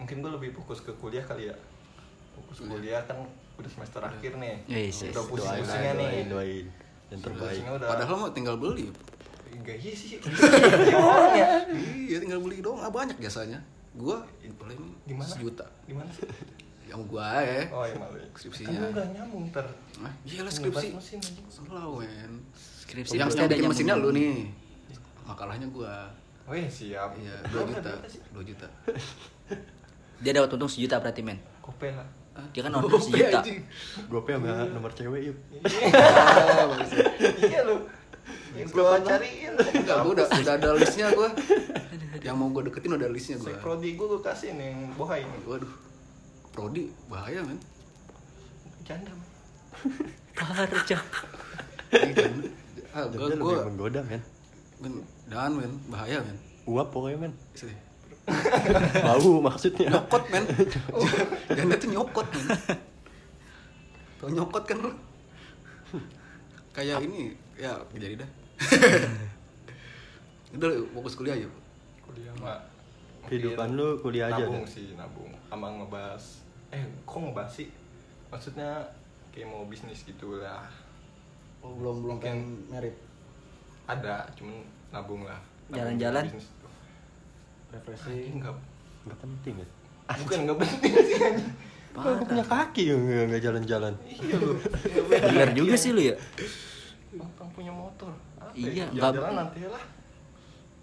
Mungkin 0.00 0.24
gue 0.24 0.32
lebih 0.32 0.50
fokus 0.56 0.80
ke 0.80 0.92
kuliah 0.96 1.20
kali 1.20 1.52
ya. 1.52 1.56
Fokus 2.32 2.64
kuliah 2.64 3.04
kan 3.04 3.20
udah 3.60 3.70
semester 3.70 4.00
akhir 4.00 4.40
nih. 4.40 4.64
Yes, 4.66 5.04
yes. 5.04 5.12
Udah 5.12 5.24
pusing-pusingnya 5.28 5.92
nih. 6.00 6.08
doain, 6.08 6.26
doain. 6.32 6.66
Yang 7.12 7.20
terbaik. 7.20 7.52
Pusingnya 7.52 7.72
udah. 7.76 7.88
Padahal 7.92 8.14
mah 8.16 8.30
tinggal 8.32 8.56
beli 8.56 8.88
Enggak 9.54 9.76
iya 9.78 9.92
sih. 9.94 10.18
Iya 10.18 10.98
ya 11.38 11.48
iya 12.10 12.18
tinggal 12.18 12.40
beli 12.42 12.58
doang. 12.64 12.80
Ah, 12.82 12.90
banyak 12.90 13.16
biasanya. 13.20 13.60
Gua 13.94 14.24
paling 14.58 14.80
Di 15.06 15.14
mana? 15.14 15.28
sejuta. 15.30 15.66
Di 15.86 15.94
mana 15.94 16.10
sih? 16.10 16.26
Yang 16.94 17.10
gua 17.10 17.28
ya. 17.42 17.60
Oh, 17.74 17.82
iya 17.82 17.96
malu. 17.98 18.22
Skripsinya. 18.38 18.70
Kan 18.70 18.78
lu 18.78 18.88
nggak 18.94 19.06
nyambung 19.18 19.44
ter. 19.50 19.66
Nah, 19.98 20.12
iyalah 20.22 20.52
skripsi. 20.54 20.86
mesin 20.94 21.18
anjing. 21.18 21.46
Salah, 21.50 21.90
wen. 21.90 22.32
Skripsi 22.86 23.18
yang 23.18 23.26
yang 23.34 23.50
ada 23.50 23.54
bikin 23.58 23.66
mesinnya 23.66 23.98
lu 23.98 24.14
nih. 24.14 24.54
Makalahnya 25.26 25.66
gua. 25.74 26.06
Oh 26.46 26.54
iya 26.54 26.70
siap. 26.70 27.18
Iya, 27.18 27.34
2 27.50 27.50
Berapa 27.50 27.70
juta. 27.74 27.90
berapa 27.98 28.06
sih? 28.06 28.20
2 28.30 28.46
juta. 28.46 28.68
Dia 30.22 30.32
dapat 30.38 30.54
untung 30.54 30.70
sejuta 30.70 31.02
berarti 31.02 31.20
men. 31.26 31.42
Kope 31.58 31.90
lah. 31.90 32.06
Dia 32.54 32.62
kan 32.62 32.78
order 32.78 33.02
sejuta. 33.02 33.40
Gope 34.06 34.30
sama 34.38 34.70
nomor 34.70 34.94
cewek 34.94 35.34
yuk. 35.34 35.36
Bagus. 35.66 36.90
iya 37.50 37.60
lu. 37.66 37.90
Yang 38.54 38.70
gua 38.70 39.02
cariin. 39.02 39.52
Enggak, 39.58 39.96
gua 39.98 40.12
udah 40.14 40.26
udah 40.30 40.54
ada 40.54 40.68
listnya 40.78 41.10
gua. 41.10 41.28
Yang 42.22 42.36
mau 42.38 42.48
gua 42.54 42.62
deketin 42.70 42.94
udah 42.94 43.10
listnya 43.10 43.36
gua. 43.42 43.50
Sek 43.50 43.58
prodi 43.58 43.98
gua 43.98 44.06
gua 44.14 44.20
kasih 44.30 44.54
nih 44.54 44.70
yang 44.70 44.94
bohai 44.94 45.26
ini. 45.26 45.38
Waduh. 45.42 45.93
Prodi 46.54 46.86
bahaya, 47.10 47.42
men. 47.42 47.58
Janda. 48.86 49.10
Jangan. 50.86 52.30
Ah, 52.94 53.10
lebih 53.10 53.42
gua 53.42 53.66
menggoda 53.66 54.00
men. 54.06 54.22
men, 54.78 55.02
dan 55.26 55.50
men, 55.58 55.72
bahaya 55.90 56.22
men. 56.22 56.38
Uap 56.70 56.94
pokoknya 56.94 57.26
men. 57.26 57.32
Bau 59.04 59.42
maksudnya. 59.42 59.90
Nyokot 59.98 60.24
men. 60.30 60.44
Janda 61.58 61.74
tuh 61.74 61.90
nyokot 61.90 62.26
men. 62.38 62.46
Tau 64.22 64.30
nyokot 64.30 64.62
kan? 64.62 64.78
Kayak 66.74 67.02
ini, 67.06 67.34
ya 67.58 67.82
jadi 67.94 68.22
dah. 68.22 68.30
Udah 70.54 70.70
fokus 70.94 71.14
kuliah 71.18 71.34
yuk. 71.34 71.50
Kuliah 72.06 72.34
mah. 72.38 72.62
Kehidupan 73.26 73.74
lu 73.74 73.98
kuliah 73.98 74.30
aja, 74.30 74.46
Nabung 74.46 74.62
kan? 74.62 74.70
sih, 74.70 74.94
nabung. 74.94 75.32
Sama 75.50 75.66
ngebahas. 75.82 76.43
Eh, 76.74 76.82
kok 77.04 77.16
ngebahas 77.16 77.52
sih? 77.52 77.68
Maksudnya 78.28 78.82
kayak 79.30 79.46
mau 79.46 79.62
bisnis 79.64 80.02
gitu 80.02 80.38
lah. 80.38 80.66
Oh, 81.62 81.70
belum 81.72 82.02
belum 82.02 82.18
Mungkin. 82.18 82.66
merit. 82.68 82.96
Ada, 83.86 84.26
cuman 84.34 84.58
nabung 84.90 85.22
lah. 85.22 85.38
Jalan-jalan? 85.70 86.24
Refreshing. 87.70 88.10
Anjing, 88.10 88.34
Enggak. 88.36 88.56
Enggak 89.04 89.18
penting 89.20 89.54
ya. 89.56 89.66
Bukan 90.04 90.38
enggak 90.42 90.58
penting 90.60 90.92
sih 90.92 91.16
anjing. 91.16 91.50
Aku 91.94 92.26
punya 92.26 92.42
kaki 92.44 92.82
enggak 92.90 93.22
enggak 93.24 93.42
jalan-jalan. 93.44 93.94
Iya 94.04 94.36
lu. 94.36 94.52
Bener 95.08 95.50
juga 95.54 95.74
sih 95.74 95.90
lu 95.90 96.02
ya. 96.02 96.14
Bang 97.14 97.50
punya 97.54 97.70
motor. 97.70 98.10
Apa 98.36 98.50
Iya, 98.52 98.66
ya? 98.66 98.84
nggak- 98.90 99.14
Jalan-jalan 99.14 99.34
nanti 99.38 99.60
lah. 99.64 99.84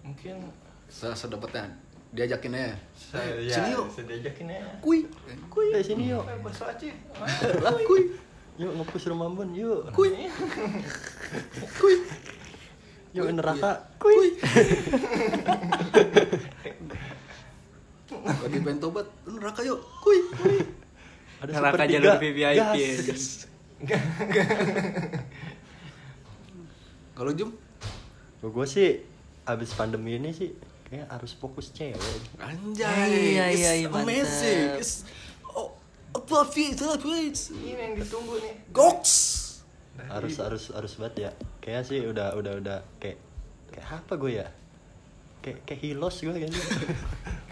Mungkin 0.02 0.36
Se 0.88 1.08
sedapetnya 1.12 1.68
diajakin 2.12 2.52
aja. 2.56 2.76
saya 2.96 3.24
Eh, 3.40 3.48
ya, 3.48 3.56
sini 3.56 3.70
yuk. 3.76 3.86
saya 3.92 4.04
diajakin 4.12 4.46
ya. 4.52 4.60
Kui. 4.84 5.08
Kuy, 5.48 5.72
eh, 5.72 5.84
sini 5.84 6.12
yuk. 6.12 6.24
Bakso 6.44 6.68
Aceh. 6.68 6.92
Lah 7.66 7.76
kui. 7.88 8.12
Yuk 8.60 8.72
ngepus 8.78 9.08
rumah 9.08 9.32
Bun, 9.32 9.56
yuk. 9.56 9.88
Kui. 9.96 10.12
Kui. 11.80 11.96
Yuk 13.16 13.26
Kuy, 13.28 13.34
neraka. 13.36 13.72
Kui. 13.96 14.36
Lagi 18.12 18.58
pengen 18.60 18.80
tobat, 18.84 19.08
neraka 19.24 19.64
yuk. 19.64 19.80
Kui. 20.04 20.20
Kui. 20.36 20.60
Ada 21.42 21.58
Neraka 21.58 21.84
jalur 21.90 22.22
VVIP 22.22 22.76
Gas. 23.08 23.50
ya. 23.82 23.98
Kalau 27.18 27.32
Jum? 27.34 27.50
Gue 28.46 28.66
sih 28.70 29.02
abis 29.50 29.74
pandemi 29.74 30.22
ini 30.22 30.38
sih 30.38 30.54
kayak 30.92 31.08
harus 31.08 31.32
fokus 31.40 31.72
cewek. 31.72 32.20
Anjay. 32.36 32.84
Iya, 32.84 33.46
iya, 33.48 33.48
it's 33.48 33.64
iya, 33.64 33.88
mantap. 33.88 34.04
amazing. 34.04 34.68
It's 34.76 34.94
oh, 35.56 35.72
above 36.12 36.52
it. 36.60 36.76
Ini 36.84 37.80
yang 37.80 37.96
ditunggu 37.96 38.36
nih. 38.44 38.54
Goks. 38.76 39.16
Harus 40.12 40.36
harus 40.44 40.64
harus 40.76 40.92
banget 41.00 41.16
ya. 41.16 41.32
Kayak 41.64 41.88
sih 41.88 42.04
udah 42.04 42.36
udah 42.36 42.54
udah 42.60 42.78
kayak 43.00 43.24
kayak 43.72 43.88
apa 43.88 44.14
gue 44.20 44.32
ya? 44.44 44.48
Kayak 45.40 45.64
kayak 45.64 45.80
hilos 45.80 46.16
gue 46.20 46.34
kayaknya. 46.36 46.60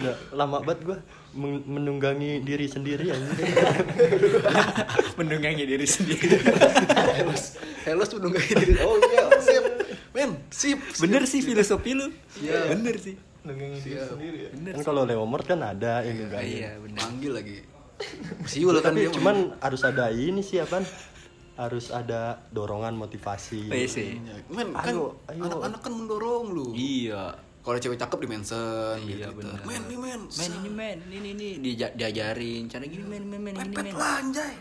udah 0.04 0.16
lama 0.36 0.60
banget 0.60 0.80
gue 0.84 0.98
men- 1.40 1.64
menunggangi 1.64 2.44
diri 2.44 2.68
sendiri 2.68 3.08
aja. 3.08 3.24
Mendungangi 5.16 5.64
diri 5.64 5.88
sendiri. 5.88 6.44
Helos. 7.24 7.56
Helos 7.88 8.10
menunggangi 8.20 8.52
diri. 8.52 8.74
Oh 8.84 9.00
iya, 9.00 9.32
sip. 9.40 9.64
Men, 10.12 10.44
sip. 10.52 10.80
sip. 10.92 11.08
Bener 11.08 11.24
sih 11.24 11.40
filosofi 11.40 11.96
lu. 11.96 12.12
Iya. 12.44 12.76
Bener 12.76 13.00
sih. 13.00 13.29
Nungguin 13.40 13.72
diri 13.76 13.96
sendiri 13.98 14.38
ya. 14.40 14.50
Bener. 14.52 14.74
kan 14.76 14.84
kalau 14.84 15.02
Leomord 15.04 15.46
kan 15.46 15.60
ada 15.62 16.04
yang 16.04 16.16
nunggangin. 16.20 16.58
Iya, 16.58 16.72
bener. 16.78 17.00
Manggil 17.00 17.32
lagi. 17.34 17.58
Siul 18.52 18.76
kan 18.78 18.92
Tapi 18.92 19.02
dia. 19.02 19.12
cuman 19.12 19.36
harus 19.60 19.82
ada 19.82 20.06
ini 20.10 20.40
sih 20.40 20.60
apa? 20.60 20.84
Harus 21.56 21.92
ada 21.92 22.40
dorongan 22.50 22.96
motivasi. 22.96 23.68
Oh, 23.68 23.76
iya 23.76 23.88
sih. 23.88 24.16
Men, 24.48 24.72
kan 24.72 24.96
anak-anak 25.28 25.80
kan 25.80 25.92
mendorong 25.92 26.46
lu. 26.50 26.68
Iya. 26.72 27.36
Kalau 27.60 27.76
cewek 27.76 28.00
cakep 28.00 28.20
di 28.20 28.28
mention 28.30 28.96
Iya 28.98 29.28
gitu. 29.28 29.36
bener. 29.36 29.60
Men, 29.62 29.82
nih 29.86 30.00
men. 30.00 30.22
Men 30.26 30.52
ini 30.56 30.70
men, 30.70 30.98
ini 31.06 31.30
ini 31.30 31.48
Dia, 31.60 31.92
diajarin 31.92 32.66
cara 32.66 32.88
gini 32.88 33.04
men 33.04 33.24
men 33.24 33.40
men 33.42 33.54
ini 33.54 33.68
Pepet 33.70 33.86
men. 33.86 33.96
lah 33.96 34.14
anjay. 34.18 34.56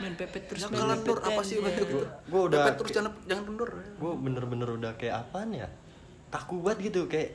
Men 0.00 0.14
pepet 0.16 0.42
terus 0.46 0.62
Jangan 0.64 0.96
men, 0.96 1.02
pepet, 1.02 1.20
apa 1.20 1.32
men, 1.34 1.44
sih 1.44 1.56
iya. 1.58 1.62
banyak 1.66 1.82
gitu. 1.84 1.98
Gua 2.30 2.40
udah- 2.46 2.62
Pepet 2.62 2.74
terus 2.78 2.90
jangan 2.94 3.12
jangan 3.26 3.44
kendor. 3.44 3.70
Gue 3.98 4.12
bener-bener 4.16 4.68
udah 4.72 4.92
kayak 4.94 5.14
apaan 5.20 5.50
ya? 5.52 5.68
Kaku 6.30 6.62
banget 6.62 6.78
gitu 6.88 7.04
kayak 7.04 7.34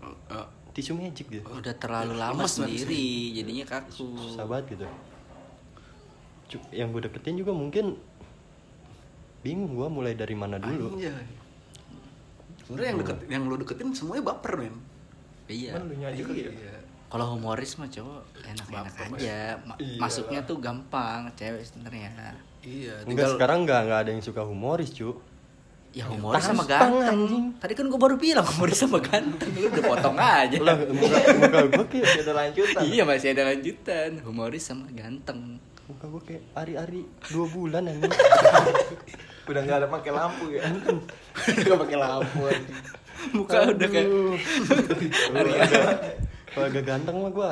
Eh, 0.00 0.46
tisu 0.72 0.96
magic 0.96 1.26
gitu. 1.28 1.44
Udah 1.44 1.74
terlalu 1.76 2.16
lama 2.16 2.40
Lemes 2.40 2.56
sendiri, 2.56 3.36
jadinya 3.36 3.64
kaku. 3.68 4.08
Susah 4.16 4.46
banget 4.46 4.78
gitu. 4.78 4.86
Yang 6.72 6.88
gue 6.90 7.00
deketin 7.06 7.36
juga 7.38 7.52
mungkin 7.54 7.94
bingung 9.40 9.72
gue 9.72 9.88
mulai 9.88 10.14
dari 10.14 10.34
mana 10.34 10.58
dulu. 10.58 10.96
Anjay. 10.96 11.24
Sebenarnya 12.66 12.88
yang 12.88 12.98
deket 13.02 13.18
yang 13.26 13.42
lu 13.46 13.56
deketin 13.58 13.88
semuanya 13.94 14.22
baper 14.30 14.54
men. 14.58 14.76
Iya. 15.50 15.74
Ya. 15.74 16.08
Iya. 16.14 16.74
Kalau 17.10 17.26
humoris 17.34 17.74
mah 17.74 17.90
cowok 17.90 18.22
enak-enak 18.38 18.94
Baper, 18.94 19.18
aja. 19.18 19.58
Ma- 19.66 19.78
Iya. 19.82 19.98
Masuknya 19.98 20.40
tuh 20.46 20.62
gampang, 20.62 21.26
cewek 21.34 21.66
sebenarnya. 21.66 22.38
Iya, 22.62 23.02
Enggak 23.02 23.34
sekarang 23.34 23.66
nggak 23.66 23.80
nggak 23.90 24.00
ada 24.06 24.10
yang 24.14 24.22
suka 24.22 24.46
humoris 24.46 24.94
cu. 24.94 25.18
Ya 25.90 26.06
humoris 26.06 26.46
sama 26.46 26.62
ganteng. 26.62 27.02
anjing. 27.02 27.44
Tadi 27.58 27.72
kan 27.74 27.86
gue 27.90 27.98
baru 27.98 28.14
bilang 28.14 28.46
humoris 28.46 28.78
sama 28.78 29.02
ganteng. 29.02 29.50
Lu 29.58 29.66
udah 29.66 29.84
potong 29.84 30.14
aja. 30.14 30.56
Lah 30.62 30.78
muka 30.86 31.18
muka 31.34 31.58
gue 31.66 31.84
kayak 31.90 32.04
Masih 32.06 32.22
ada 32.22 32.32
lanjutan. 32.38 32.80
iya 32.86 33.02
masih 33.02 33.28
ada 33.34 33.42
lanjutan. 33.50 34.10
Humoris 34.22 34.62
sama 34.62 34.86
ganteng. 34.94 35.58
muka 35.90 36.06
gue 36.06 36.22
kayak 36.22 36.42
hari-hari 36.54 37.02
dua 37.26 37.46
bulan 37.50 37.82
anjing. 37.84 38.06
Udah 39.50 39.60
nggak 39.66 39.78
ada 39.82 39.88
pakai 39.90 40.12
lampu 40.14 40.44
ya. 40.54 40.62
Gak 41.58 41.78
pakai 41.82 41.98
lampu 41.98 42.38
anjing. 42.46 42.78
Muka 43.34 43.58
udah 43.68 43.88
kayak 43.90 44.06
Aduh. 44.06 44.38
hari-hari. 45.34 45.74
Kalau 46.46 46.66
agak 46.66 46.84
ganteng 46.86 47.16
mah 47.18 47.30
gue 47.30 47.50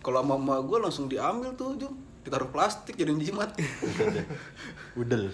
Kalau 0.00 0.18
sama 0.20 0.36
mama 0.36 0.60
gue 0.60 0.78
langsung 0.78 1.08
diambil 1.08 1.56
tuh, 1.56 1.72
Jum. 1.74 1.96
Ditaruh 2.20 2.52
plastik 2.52 2.94
jadi 2.94 3.16
jimat. 3.16 3.48
udel. 4.92 5.32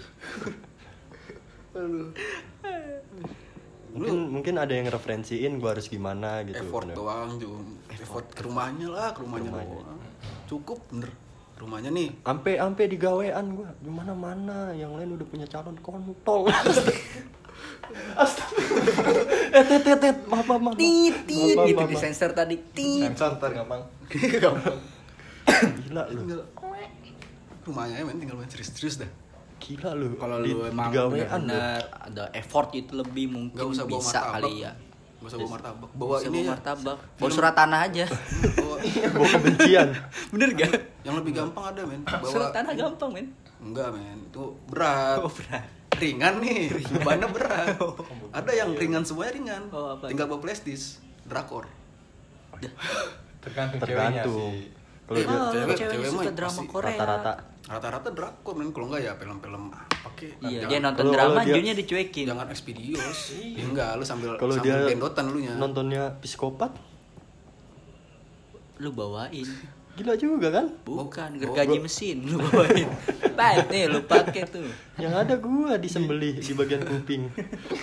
Mungkin 3.97 4.15
mungkin 4.29 4.55
ada 4.61 4.73
yang 4.77 4.85
referensiin 4.93 5.57
gue 5.57 5.69
harus 5.69 5.89
gimana 5.89 6.45
gitu. 6.45 6.61
effort 6.61 6.85
Bener. 6.85 6.95
doang, 6.97 7.29
Jum. 7.41 7.65
Effort 7.89 8.27
ke 8.29 8.41
rumahnya 8.45 8.87
lah, 8.93 9.09
ke 9.15 9.25
rumahnya, 9.25 9.49
Rumahnya. 9.49 9.73
doang. 9.73 9.99
Cukup 10.45 10.79
bener. 10.93 11.09
Rumahnya 11.57 11.89
nih. 11.89 12.09
Ampe 12.21 12.61
ampe 12.61 12.85
di 12.85 13.01
gawean 13.01 13.57
gue 13.57 13.65
di 13.81 13.89
mana 13.89 14.13
yang 14.77 14.93
lain 14.93 15.17
udah 15.17 15.25
punya 15.25 15.49
calon 15.49 15.73
kontol. 15.81 16.45
Astaga. 18.21 18.61
Eh 19.49 19.63
tet 19.65 19.81
tet 19.81 19.97
tet 19.97 20.17
maaf 20.29 20.45
maaf 20.45 20.61
maaf. 20.61 20.75
Tit 20.77 21.15
tit 21.25 21.57
Maaf, 21.57 21.65
gitu 21.65 21.81
maaf, 21.81 21.89
di 21.89 21.97
sensor 21.97 22.29
tadi. 22.37 22.55
Tit. 22.75 23.09
Sensor 23.09 23.41
ntar 23.41 23.51
gampang. 23.57 23.81
Gampang. 24.43 24.77
Gila 25.81 26.03
lu. 26.13 26.21
Rumahnya 27.65 28.05
men 28.05 28.21
tinggal 28.21 28.37
main 28.37 28.45
serius-serius 28.51 29.01
dah. 29.01 29.09
Gila 29.57 29.91
lu. 29.93 30.07
Kalau 30.15 30.37
lu 30.39 30.63
emang 30.63 30.89
benar-benar 30.89 31.81
ada 32.03 32.23
effort 32.31 32.69
itu 32.71 32.93
lebih 32.93 33.25
mungkin 33.27 33.57
Gak 33.57 33.67
usah 33.67 33.83
bawa 33.83 33.99
bisa 33.99 34.19
martabak. 34.19 34.33
kali 34.37 34.53
ya. 34.59 34.71
Gak 35.17 35.27
usah 35.27 35.37
bawa 35.37 35.49
martabak. 35.49 35.89
Bawa 35.91 36.07
Bawa 36.07 36.17
ini 36.23 36.39
ya. 36.39 36.49
martabak. 36.53 36.97
Bawa 37.17 37.29
surat 37.29 37.53
tanah 37.53 37.79
aja. 37.83 38.05
Bawa 38.53 38.75
Bawa 39.17 39.27
kebencian. 39.33 39.87
Bener 40.33 40.49
gak? 40.53 40.71
yang 41.01 41.15
lebih 41.15 41.31
gampang 41.33 41.65
ada 41.67 41.81
men. 41.83 42.01
Bawa 42.03 42.27
Surat 42.27 42.49
tanah 42.51 42.73
gampang 42.73 43.09
men. 43.11 43.27
Enggak 43.57 43.89
men, 43.89 44.17
itu 44.23 44.43
berat. 44.67 45.17
Oh 45.19 45.31
berat. 45.31 45.65
Ringan 45.97 46.37
nih, 46.37 46.69
bebannya 46.93 47.27
berat. 47.27 47.73
Ada 48.29 48.51
yang 48.53 48.69
ringan 48.71 49.01
semuanya 49.01 49.33
ringan. 49.33 49.63
Oh, 49.71 49.97
apa? 49.97 50.05
Tinggal 50.05 50.29
bawa 50.29 50.39
plastis, 50.39 51.01
drakor. 51.23 51.65
Tergantung 53.39 53.79
ceweknya 53.79 54.21
Tergantung. 54.21 54.53
sih. 54.53 54.76
Kalau 55.07 55.17
dia 55.17 55.27
Oh, 55.29 55.49
cewek- 55.49 55.77
cewek, 55.77 55.93
cewek 55.93 56.09
suka 56.09 56.19
mah 56.21 56.35
drama 56.35 56.61
Korea. 56.67 56.89
rata-rata 56.93 57.33
Rata-rata 57.67 58.09
drakor 58.09 58.53
men, 58.55 58.71
kalau 58.71 58.87
enggak 58.87 59.01
ya 59.01 59.11
film-film 59.15 59.63
apa 59.67 60.07
kek. 60.13 60.39
Iya, 60.39 60.63
Jangan- 60.63 60.69
dia 60.69 60.79
nonton 60.81 61.05
drama, 61.09 61.39
dia- 61.41 61.51
junya 61.53 61.73
dicuekin. 61.73 62.25
Jangan 62.25 62.47
Expedios. 62.47 63.19
Ya 63.35 63.63
enggak, 63.65 63.89
lu 63.93 64.03
sambil 64.03 64.29
kalau 64.35 64.53
sambil 64.53 64.71
dia 64.77 64.87
gendotan 64.89 65.25
lu 65.27 65.39
nya. 65.41 65.51
nontonnya 65.53 66.03
psikopat 66.17 66.71
lu 68.77 68.89
bawain 68.89 69.47
Gila 69.97 70.13
juga 70.13 70.47
kan? 70.51 70.65
bukan 70.83 71.29
gergaji 71.35 71.77
mesin 71.79 72.21
lu 72.23 72.37
bawain 72.39 72.85
baik 73.39 73.65
nih 73.67 73.85
lu 73.87 74.01
pakai 74.03 74.45
tuh 74.45 74.61
Yang 74.95 75.13
ada 75.15 75.35
gua 75.35 75.73
disembelih 75.75 76.37
di 76.37 76.51
bagian 76.51 76.81
kuping. 76.81 77.29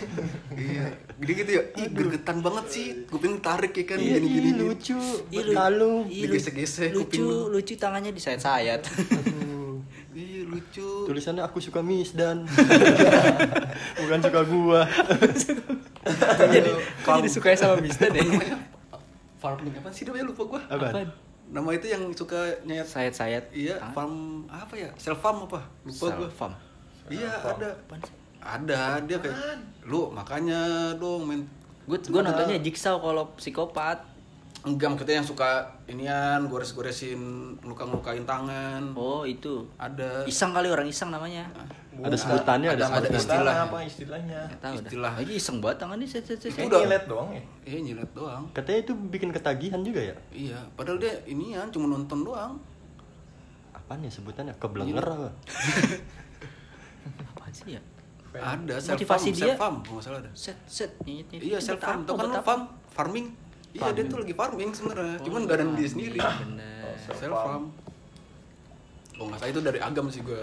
iya 0.56 0.94
gini 1.12 1.32
gitu 1.36 1.50
ya 1.52 1.62
ih 1.76 1.86
gergetan 1.88 2.38
banget 2.38 2.64
sih 2.68 2.86
kuping 3.04 3.38
tarik 3.38 3.70
ya 3.72 3.84
kan 3.84 3.98
Iya, 3.98 4.16
gini 4.16 4.26
gini 4.28 4.48
ih, 4.48 4.54
lucu. 4.56 4.94
Ih, 5.28 5.42
lu- 5.42 5.50
Berkalung. 5.50 6.02
ih, 6.06 6.22
lu- 6.22 6.24
Digesek-gesek 6.30 6.90
lucu 6.92 7.02
kuping 7.04 7.22
lu. 7.24 7.38
lucu 7.50 7.74
tangannya 7.74 8.10
disayat-sayat 8.10 8.82
iya 10.14 10.42
lucu 10.44 10.86
Tulisannya 11.04 11.42
aku 11.42 11.58
suka 11.58 11.80
Misdan. 11.80 12.46
Bukan 13.96 14.18
suka 14.20 14.40
gua. 14.44 14.80
jadi 16.46 16.70
jadi 17.00 17.28
suka 17.28 17.54
sama 17.54 17.78
Mister 17.78 18.06
deh 18.08 18.22
farming 19.36 19.74
apa 19.74 19.90
sih 19.90 20.04
namanya 20.04 20.24
lupa 20.26 20.42
gua 20.46 20.60
Apaan? 20.66 21.10
Nama 21.48 21.68
itu 21.76 21.86
yang 21.90 22.02
suka 22.16 22.56
nyayat 22.64 22.88
sayat-sayat. 22.88 23.44
Iya 23.52 23.76
Hah? 23.80 23.92
farm 23.92 24.46
apa 24.48 24.74
ya? 24.76 24.90
Self 24.96 25.20
farm 25.20 25.44
apa? 25.48 25.60
Lupa 25.84 26.06
gua. 26.14 26.28
Selfam. 26.28 26.52
iya 27.12 27.32
ada. 27.42 27.70
Ada 28.44 28.80
dia 29.04 29.16
kayak 29.20 29.36
lu 29.88 30.12
makanya 30.12 30.92
dong 30.96 31.28
men. 31.28 31.44
Gue 31.84 32.00
gue 32.00 32.22
nontonnya 32.24 32.60
Jigsaw 32.60 32.96
kalau 33.00 33.28
psikopat. 33.36 34.00
Enggak 34.64 34.96
maksudnya 34.96 35.20
yang 35.20 35.28
suka 35.28 35.68
inian 35.84 36.48
gores-goresin 36.48 37.20
luka-lukain 37.60 38.24
tangan. 38.24 38.96
Oh 38.96 39.28
itu. 39.28 39.68
Ada. 39.76 40.24
Iseng 40.24 40.56
kali 40.56 40.72
orang 40.72 40.88
iseng 40.88 41.12
namanya 41.12 41.52
Ada 41.94 42.16
sebutannya, 42.16 42.68
ada, 42.70 42.84
Ada- 42.84 43.06
ada 43.06 43.08
istilah. 43.14 43.54
apa 43.64 43.78
istilahnya? 43.80 44.40
Tahu 44.56 44.74
Istilah. 44.76 45.12
lagi 45.14 45.32
iseng 45.32 45.62
banget 45.62 45.78
tangannya 45.78 46.06
set 46.06 46.24
set 46.24 46.42
set 46.42 46.50
Udah. 46.58 46.82
nyilet 46.82 47.04
doang 47.04 47.30
ya? 47.30 47.42
Eh 47.62 47.78
nyilet 47.78 48.10
doang. 48.10 48.42
Katanya 48.50 48.78
itu 48.82 48.92
bikin 49.08 49.30
ketagihan 49.30 49.78
juga 49.78 50.00
ya? 50.02 50.16
iya 50.30 50.58
padahal 50.74 50.98
dia 50.98 51.14
inian 51.24 51.70
cuma 51.70 51.86
nonton 51.88 52.24
doang. 52.24 52.58
Apaan 53.70 54.00
ya 54.00 54.10
sebutannya? 54.10 54.54
Keblenger 54.56 55.00
apa? 55.00 55.28
apa 57.30 57.44
sih 57.50 57.78
ya? 57.78 57.80
Ada 58.34 58.74
self 58.82 58.98
Motivasi 58.98 59.06
farm 59.24 59.30
dia- 59.30 59.44
self 59.46 59.54
farm 59.56 59.76
nggak 59.80 60.02
salah 60.02 60.18
ada. 60.18 60.30
Set 60.34 60.58
set 60.66 60.90
nyet 61.00 61.28
iya 61.32 61.58
self 61.58 61.78
farm 61.78 62.02
tau 62.02 62.16
kan 62.16 62.26
lu 62.26 62.42
farm? 62.42 62.62
farming. 62.88 63.26
Iya 63.70 63.90
dia 63.90 64.04
tuh 64.04 64.18
lagi 64.18 64.34
farming 64.34 64.70
sebenarnya. 64.70 65.18
Cuman 65.20 65.40
gak 65.44 65.56
ada 65.56 65.64
dia 65.72 65.88
sendiri. 65.88 66.18
bener 66.18 66.94
self 66.98 67.22
farm 67.30 67.64
oh 69.14 69.30
nggak 69.30 69.38
salah 69.38 69.52
itu 69.52 69.62
dari 69.62 69.78
agam 69.78 70.10
sih 70.10 70.18
gua 70.20 70.42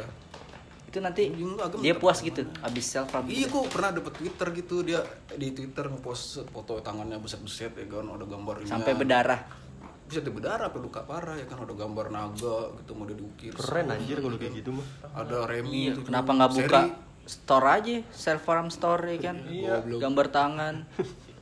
itu 0.92 1.00
nanti 1.00 1.32
dia 1.80 1.96
puas 1.96 2.20
gitu 2.20 2.44
abis 2.60 2.84
self 2.84 3.08
farm 3.08 3.24
Iya 3.26 3.48
kok 3.48 3.72
pernah 3.72 3.96
dapet 3.96 4.12
Twitter 4.12 4.48
gitu 4.52 4.84
dia 4.84 5.00
di 5.32 5.56
Twitter 5.56 5.88
ngepost 5.88 6.52
foto 6.52 6.84
tangannya 6.84 7.16
buset-buset 7.16 7.72
ya 7.72 7.88
kan 7.88 8.12
ada 8.12 8.28
gambarnya 8.28 8.68
sampai 8.68 8.92
berdarah. 8.94 9.40
Buset 10.04 10.28
dia 10.28 10.36
berdarah 10.36 10.68
sampai 10.68 10.82
luka 10.84 11.08
parah 11.08 11.40
ya 11.40 11.48
kan 11.48 11.64
ada 11.64 11.72
gambar 11.72 12.12
naga 12.12 12.76
gitu 12.76 12.92
mau 12.92 13.08
diukir 13.08 13.56
Keren 13.56 13.88
anjir 13.88 14.20
kalau 14.20 14.36
kayak 14.36 14.52
gitu 14.60 14.76
mah. 14.76 14.84
ada 15.16 15.48
Remi 15.48 15.72
iya 15.72 15.96
gitu. 15.96 16.04
kenapa 16.04 16.30
nggak 16.36 16.52
buka 16.60 16.80
Seri. 16.84 16.92
store 17.24 17.68
aja 17.72 17.96
self 18.12 18.42
farm 18.44 18.68
store 18.68 19.04
ya 19.08 19.32
kan? 19.32 19.38
Iya. 19.48 19.76
gambar 19.88 20.28
tangan. 20.28 20.76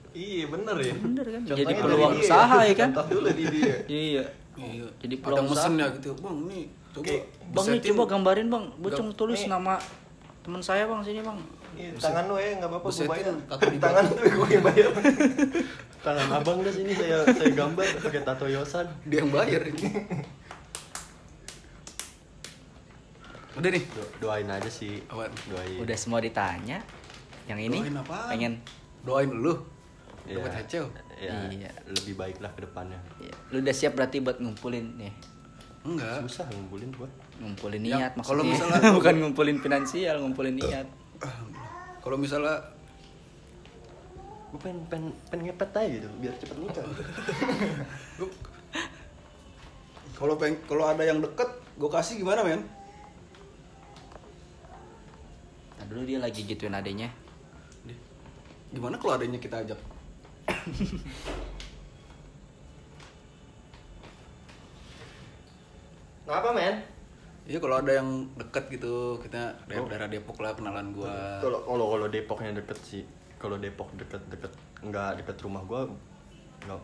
Iya 0.09 0.45
bener 0.45 0.77
ya. 0.77 0.93
Bener 0.93 1.25
kan? 1.25 1.41
Contohnya 1.41 1.65
Jadi 1.65 1.73
peluang 1.81 2.13
usaha 2.17 2.57
ya 2.61 2.73
kan? 2.75 2.89
contoh 2.93 3.05
dulu 3.09 3.29
di 3.33 3.45
dia. 3.49 3.75
Iya. 3.89 4.23
Iya. 4.59 4.85
Jadi 5.01 5.13
ada 5.15 5.23
peluang 5.25 5.47
usaha. 5.47 5.65
mesennya 5.65 5.87
gitu. 5.97 6.09
Bang 6.17 6.37
nih 6.45 6.63
coba. 6.89 7.05
Oke, 7.05 7.17
bang 7.49 7.65
nih 7.65 7.77
busetin. 7.77 7.89
coba 7.91 8.03
gambarin 8.07 8.47
bang 8.47 8.65
bocong 8.77 9.09
tulis 9.13 9.39
nih. 9.39 9.49
nama 9.49 9.75
teman 10.39 10.61
saya 10.61 10.85
bang 10.85 11.01
sini 11.01 11.21
bang 11.21 11.39
Iya, 11.71 11.95
tangan 11.95 12.25
lu 12.25 12.35
ya 12.35 12.49
nggak 12.55 12.69
apa-apa 12.71 12.87
gue 12.87 13.07
bayar 13.07 13.35
tangan 13.85 14.03
lu 14.05 14.13
gue 14.19 14.47
yang 14.51 14.63
bayar 14.63 14.89
Tangan 15.99 16.27
abang 16.33 16.59
dah 16.59 16.71
sini 16.71 16.91
saya 16.91 17.27
saya 17.27 17.51
gambar 17.51 17.83
pakai 17.99 18.23
tato 18.23 18.47
yosan. 18.47 18.87
dia 19.03 19.19
yang 19.19 19.29
bayar 19.29 19.61
ini 19.61 19.83
udah 23.51 23.69
nih 23.69 23.83
Do- 23.85 24.11
doain 24.21 24.47
aja 24.47 24.69
sih. 24.69 25.03
Apaan? 25.05 25.31
Doain. 25.45 25.77
udah 25.77 25.97
semua 25.97 26.19
ditanya 26.19 26.79
yang 27.45 27.59
ini 27.59 27.81
Doain 27.81 27.97
apaan? 27.97 28.29
pengen 28.29 28.53
doain 29.01 29.29
lu 29.29 29.53
Iya. 30.23 30.37
dapat 30.37 30.53
hecel 30.57 30.85
Ya, 31.17 31.35
Iya. 31.49 31.67
lebih 31.85 32.15
baik 32.15 32.39
lah 32.39 32.47
ke 32.49 32.63
depannya. 32.63 32.95
ya, 33.19 33.33
lu 33.51 33.59
udah 33.59 33.73
siap 33.73 33.91
berarti 33.93 34.19
buat 34.19 34.37
ngumpulin 34.37 34.95
nih 34.95 35.11
enggak 35.81 36.23
Susah 36.23 36.47
ngumpulin 36.47 36.87
gua. 36.93 37.09
Ngumpulin 37.39 37.81
Ya, 37.81 37.95
niat 37.97 38.11
kalau 38.19 38.43
maksudnya. 38.43 38.67
misalnya- 38.69 38.93
bukan 38.99 39.13
ngumpulin 39.17 39.57
finansial 39.57 40.15
ngumpulin 40.19 40.55
niat. 40.55 40.87
Kalau 41.99 42.15
misalnya 42.15 42.55
Gua 44.49 44.57
pengen 44.59 44.81
pengen, 44.89 45.09
pengen 45.29 45.45
ngepet 45.45 45.71
aja 45.71 45.87
gitu 45.93 46.07
biar 46.17 46.33
cepet 46.35 46.57
nikah. 46.57 46.81
Gua- 48.19 48.33
kalau 50.11 50.35
peng 50.35 50.57
kalau 50.65 50.83
ada 50.83 50.99
yang 51.01 51.19
deket 51.19 51.47
gue 51.75 51.87
kasih 51.87 52.17
gimana 52.17 52.41
men? 52.41 52.59
Nah, 55.71 55.85
dulu 55.85 56.03
dia 56.03 56.19
lagi 56.19 56.43
gituin 56.43 56.73
adenya 56.73 57.07
gimana 58.69 58.97
kalau 58.97 59.15
adanya 59.15 59.37
kita 59.37 59.57
ajak? 59.59 59.79
Ngapa 66.25 66.49
men? 66.53 66.58
Iya 67.49 67.57
kalau 67.57 67.81
ada 67.81 67.91
yang 67.97 68.29
deket 68.37 68.69
gitu 68.77 69.17
kita 69.17 69.57
daerah, 69.65 69.89
daerah 69.89 70.07
Depok 70.13 70.37
lah 70.37 70.53
kenalan 70.53 70.93
gua. 70.93 71.41
Kalau 71.41 71.65
kalau 71.65 71.85
kalau 71.97 72.05
Depoknya 72.05 72.53
deket 72.53 72.77
sih. 72.85 73.01
Kalau 73.41 73.57
Depok 73.57 73.89
deket-deket 73.97 74.53
nggak 74.85 75.25
deket 75.25 75.37
rumah 75.41 75.65
gua 75.65 75.89
nggak 76.59 76.79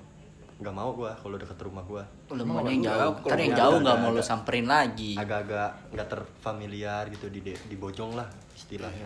nggak 0.55 0.73
mau 0.73 0.89
gua 0.97 1.13
kalau 1.21 1.37
deket 1.37 1.59
rumah 1.61 1.85
gua. 1.85 2.01
lu 2.33 2.41
maunya 2.41 2.73
yang 2.73 2.83
jauh 2.89 3.13
kalau 3.21 3.29
ntar 3.29 3.37
yang 3.37 3.53
jauh 3.53 3.77
enggak, 3.77 3.85
nggak 3.85 3.97
mau 4.01 4.09
lu 4.17 4.23
samperin 4.25 4.65
lagi 4.65 5.13
Agak-agak 5.13 5.69
nggak 5.93 6.07
terfamiliar 6.09 7.03
gitu 7.13 7.29
di 7.29 7.45
di 7.45 7.75
Bojong 7.77 8.17
lah 8.17 8.25
istilahnya. 8.57 9.05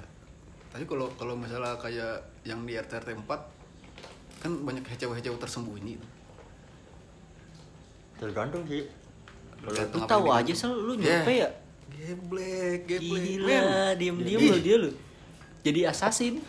Tapi 0.71 0.87
kalau 0.87 1.11
kalau 1.19 1.35
misalnya 1.35 1.75
kayak 1.75 2.23
yang 2.47 2.63
di 2.63 2.79
RT 2.79 3.03
RT 3.03 3.19
4 3.19 3.27
kan 4.39 4.51
banyak 4.63 4.87
hecew-hecew 4.87 5.35
tersembunyi. 5.35 5.99
Tergantung 8.15 8.63
sih. 8.63 8.87
Lu 9.61 9.99
tahu 10.03 10.25
aja 10.29 10.53
sel 10.53 10.71
lu 10.71 10.93
Yeah. 10.95 11.19
nyampe 11.19 11.33
ya 11.35 11.49
Geblek, 11.89 12.79
geblek. 12.85 13.21
Gila 13.21 13.59
diem 13.93 14.17
diem 14.17 14.39
lu 14.41 14.57
dia 14.57 14.77
lu 14.77 14.89
jadi 15.59 15.87
assassin 15.87 16.39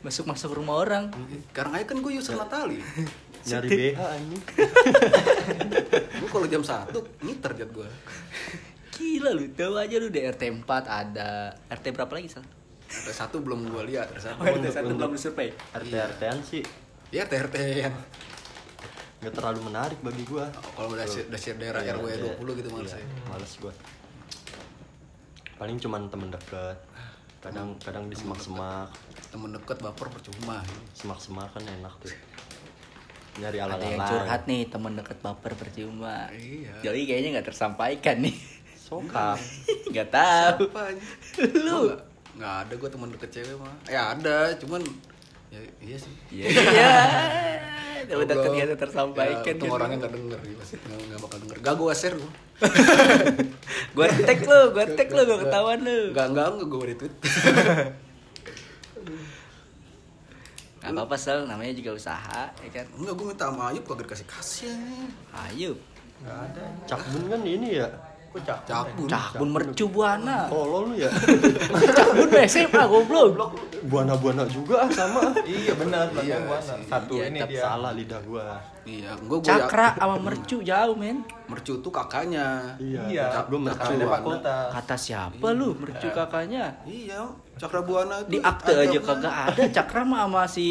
masuk 0.00 0.24
masuk 0.24 0.50
rumah 0.52 0.80
orang 0.80 1.12
Sekarang 1.46 1.72
aja 1.72 1.84
kan 1.84 1.98
gue 1.98 2.12
user 2.12 2.32
Natali. 2.32 2.80
nyari 3.44 3.68
BH 3.68 4.00
anjing. 4.16 4.42
gue 6.16 6.28
kalau 6.28 6.46
jam 6.46 6.62
1 6.62 6.90
ngiter 7.22 7.50
jat 7.54 7.70
gue. 7.70 7.88
gila 8.90 9.30
lu 9.30 9.46
tahu 9.50 9.76
aja 9.76 9.96
lu 9.96 10.08
di 10.08 10.24
RT 10.24 10.42
4 10.56 10.66
ada 10.82 11.28
RT 11.68 11.84
berapa 11.92 12.08
lagi 12.10 12.28
sel 12.28 12.42
RT 12.88 13.08
1 13.12 13.36
belum 13.36 13.68
gue 13.68 13.82
lihat, 13.86 14.08
RT 14.10 14.26
1. 14.32 14.40
Oh, 14.40 14.44
RT 14.48 14.66
satu 14.72 14.88
belum 14.90 15.10
disurvey. 15.12 15.50
RT 15.52 15.92
RT-an 15.92 16.38
sih 16.40 16.64
Ya 17.08 17.22
RT 17.22 17.34
RT 17.44 17.56
an. 17.84 17.94
Nggak 19.26 19.34
terlalu 19.34 19.60
menarik 19.66 19.98
bagi 20.00 20.22
gua. 20.22 20.46
Kalau 20.70 20.88
udah 20.88 21.02
share, 21.02 21.26
udah 21.26 21.34
share 21.36 21.58
daerah 21.58 21.82
Iya, 21.82 21.98
RW 21.98 22.06
iya. 22.06 22.38
20 22.38 22.46
gitu 22.56 22.68
males 22.70 22.94
Iya, 22.94 23.02
ya. 23.02 23.06
Males 23.26 23.52
gua. 23.58 23.72
Paling 25.56 25.76
cuman 25.76 26.06
temen 26.06 26.30
deket. 26.30 26.78
Kadang 27.40 27.74
kadang 27.76 28.06
di 28.06 28.14
semak-semak. 28.14 28.86
Temen 29.26 29.50
deket 29.50 29.82
baper 29.82 30.06
percuma. 30.08 30.62
Semak-semak 30.94 31.50
kan 31.50 31.62
enak 31.64 31.90
tuh. 31.98 32.14
Nyari 33.36 33.58
ada 33.58 33.74
ala-ala. 33.74 33.84
yang 33.84 34.00
curhat 34.00 34.42
nih 34.46 34.62
temen 34.64 34.94
deket 34.94 35.18
baper 35.20 35.52
percuma 35.52 36.30
Iya. 36.30 36.72
Joey 36.80 37.04
kayaknya 37.04 37.36
nggak 37.36 37.50
tersampaikan 37.50 38.22
nih 38.22 38.32
Sokap. 38.78 39.36
nggak 39.90 40.08
tahu? 40.08 40.70
Lu. 41.58 41.92
Nggak- 42.32 42.56
ada 42.62 42.72
gue 42.72 42.88
teman 42.88 43.10
deket 43.10 43.30
cewek 43.34 43.58
mah. 43.58 43.74
Ya 43.84 44.14
ada, 44.14 44.54
cuman 44.54 44.80
ya 45.50 45.58
iya 45.82 45.96
sih. 45.98 46.14
iya 46.30 46.46
iya 48.06 48.16
udah 48.16 48.36
ternyata 48.38 48.72
tersampaikan 48.74 49.42
Ya, 49.48 49.58
kan. 49.58 49.68
orangnya 49.68 49.96
nggak 49.98 50.12
denger 50.12 50.38
ya, 50.40 50.54
pasti 50.56 50.74
nggak 50.80 51.20
bakal 51.20 51.38
denger. 51.40 51.56
Gak 51.58 51.74
gue 51.74 51.92
share 51.92 52.16
gue. 52.20 52.32
gua 53.92 54.06
tag 54.08 54.40
lu 54.40 54.60
gua 54.70 54.84
tag 54.88 55.08
lu 55.08 55.22
gua 55.22 55.38
ketahuan 55.38 55.78
lu 55.78 55.98
Nggak 56.10 56.26
nggak 56.30 56.46
nggak 56.52 56.66
gue 56.66 56.80
retweet. 56.86 57.14
nggak 60.78 60.92
apa 60.92 61.02
apa 61.02 61.16
sel 61.16 61.42
namanya 61.44 61.74
juga 61.74 61.90
usaha 61.92 62.46
ya 62.54 62.70
kan 62.72 62.86
Enggak 62.94 63.14
gue 63.14 63.26
minta 63.26 63.50
sama 63.50 63.62
Ayub 63.68 63.82
kagak 63.82 64.06
dikasih 64.06 64.26
kasih 64.28 64.70
ayo 65.50 65.74
nggak 66.16 66.38
ada 66.46 66.62
Cakbun 66.86 67.26
kan 67.26 67.40
ini 67.42 67.68
ya. 67.76 67.88
Cakbun. 68.42 69.06
cakbun 69.06 69.48
mercu 69.48 69.84
buana 69.86 70.44
Tolol 70.46 70.90
lu 70.90 70.94
ya. 70.96 71.10
cakbun 71.98 72.28
SMA 72.44 72.82
goblok 72.84 73.52
Buana-buana 73.86 74.42
juga 74.46 74.82
ah, 74.82 74.90
sama. 74.90 75.30
iya 75.46 75.70
benar 75.72 76.10
Iya 76.10 76.36
iya 76.36 76.58
sih. 76.58 76.82
satu 76.84 77.14
Iya, 77.14 77.30
ini 77.30 77.38
dia 77.46 77.62
salah 77.62 77.94
lidah 77.94 78.18
gua. 78.26 78.58
Iya, 78.82 79.14
gue 79.16 79.38
gue 79.38 79.46
cakra 79.46 79.94
sama 79.94 80.16
mercu 80.18 80.56
jauh 80.58 80.94
men 80.94 81.22
Mercu 81.46 81.78
tuh 81.78 81.90
kakaknya. 81.90 82.74
Iya. 82.76 83.00
iya 83.06 83.26
Gua 83.46 83.62
mercu. 83.62 83.94
Fakultas 84.00 84.70
kata 84.72 84.96
siapa 84.96 85.46
lu 85.52 85.74
mercu 85.74 86.10
kakaknya 86.10 86.74
Iya, 86.82 87.30
Cakra 87.54 87.80
Buana 87.80 88.20
di 88.22 88.36
tuh 88.36 88.44
akte 88.44 88.72
aja 88.74 88.98
kagak 88.98 89.34
ada 89.48 89.62
cakra 89.72 90.02
mah 90.02 90.26
sama 90.26 90.42
si 90.44 90.68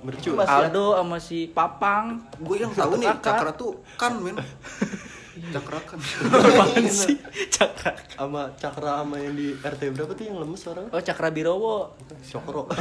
mercu 0.00 0.30
Aldo 0.34 0.86
sama 0.96 1.18
si 1.18 1.38
Papang. 1.48 2.22
Gue 2.38 2.56
yang 2.58 2.70
tahu 2.70 2.94
nih 2.96 3.10
Cakra. 3.12 3.26
cakra 3.32 3.50
tuh 3.52 3.72
kan 3.96 4.16
men. 4.16 4.38
Cakra 5.42 5.82
kan. 5.82 5.98
Apaan 5.98 6.86
sih? 6.86 7.18
Cakra. 7.50 7.98
sama 8.12 8.54
cakra 8.54 9.02
sama 9.02 9.18
yang 9.18 9.34
di 9.34 9.50
RT 9.52 9.90
berapa 9.90 10.12
tuh 10.12 10.22
yang 10.22 10.38
lemes 10.38 10.62
orang 10.64 10.86
Oh, 10.88 11.00
Cakra 11.00 11.28
Birowo. 11.28 11.98
Sokro 12.22 12.70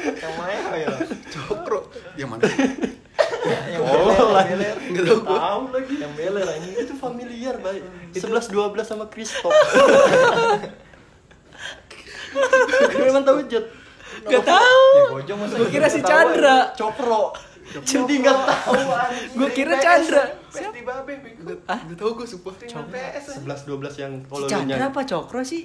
Yang 0.00 0.32
main 0.34 0.58
apa 0.58 0.76
ya? 0.78 0.88
Cokro. 1.28 1.80
Yang 2.16 2.28
mana? 2.30 2.42
Yang 2.44 3.82
Oh, 3.84 4.08
beler, 4.40 4.76
yang 4.80 4.96
beler. 4.96 5.16
Gue. 5.20 5.20
tahu 5.22 5.62
lagi 5.70 5.94
Yang 6.00 6.12
beler 6.14 6.46
anjing. 6.46 6.74
itu 6.78 6.94
familiar 6.96 7.54
baik 7.58 7.82
sebelas 8.12 8.48
dua 8.48 8.66
belas 8.68 8.86
sama 8.86 9.04
Kristof 9.06 9.52
memang 12.98 13.22
tahu 13.22 13.44
Jet 13.44 13.66
Gak. 14.24 14.40
Ya, 14.40 15.34
masa 15.36 15.54
Gue 15.54 15.68
kira 15.68 15.84
si 15.86 16.00
Chandra. 16.00 16.72
Cokro 16.72 17.36
jadi 17.64 18.14
nggak 18.20 18.38
tahu 18.44 18.74
Gua 19.34 19.48
kira 19.50 19.74
Chandra. 19.80 20.24
Siapa? 20.48 20.76
babe, 21.02 21.12
bego. 21.18 21.42
Enggak 21.58 21.98
tahu 21.98 22.10
gue 22.20 22.26
sumpah. 22.28 22.54
Sebelas 23.18 23.60
dua 23.64 23.76
belas 23.80 23.94
yang 23.96 24.20
kalau 24.28 24.44
lu 24.44 24.50
Chandra 24.50 24.76
nyanyi 24.76 24.88
apa 24.92 25.00
Cokro 25.02 25.40
sih? 25.42 25.64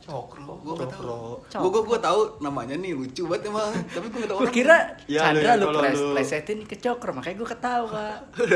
Cokro. 0.00 0.58
Gue 0.64 0.74
gak 0.80 0.90
tahu. 0.96 1.04
Cokro 1.44 1.60
Gue 1.60 1.70
gue 1.70 1.82
gue 1.86 1.98
tahu 2.00 2.20
namanya 2.40 2.74
nih 2.74 2.96
lucu 2.96 3.28
banget 3.28 3.52
emang. 3.52 3.68
Tapi 3.86 4.06
gue 4.08 4.18
gak 4.24 4.30
tahu. 4.32 4.38
Gue 4.40 4.50
kira 4.50 4.76
Ya, 5.04 5.20
Chandra 5.28 5.52
lu 5.60 5.66
ya, 5.68 5.92
lu- 5.92 6.14
plesetin 6.16 6.58
ke 6.64 6.76
Cokro, 6.80 7.12
makanya 7.12 7.36
gue 7.36 7.48
ketawa. 7.52 8.06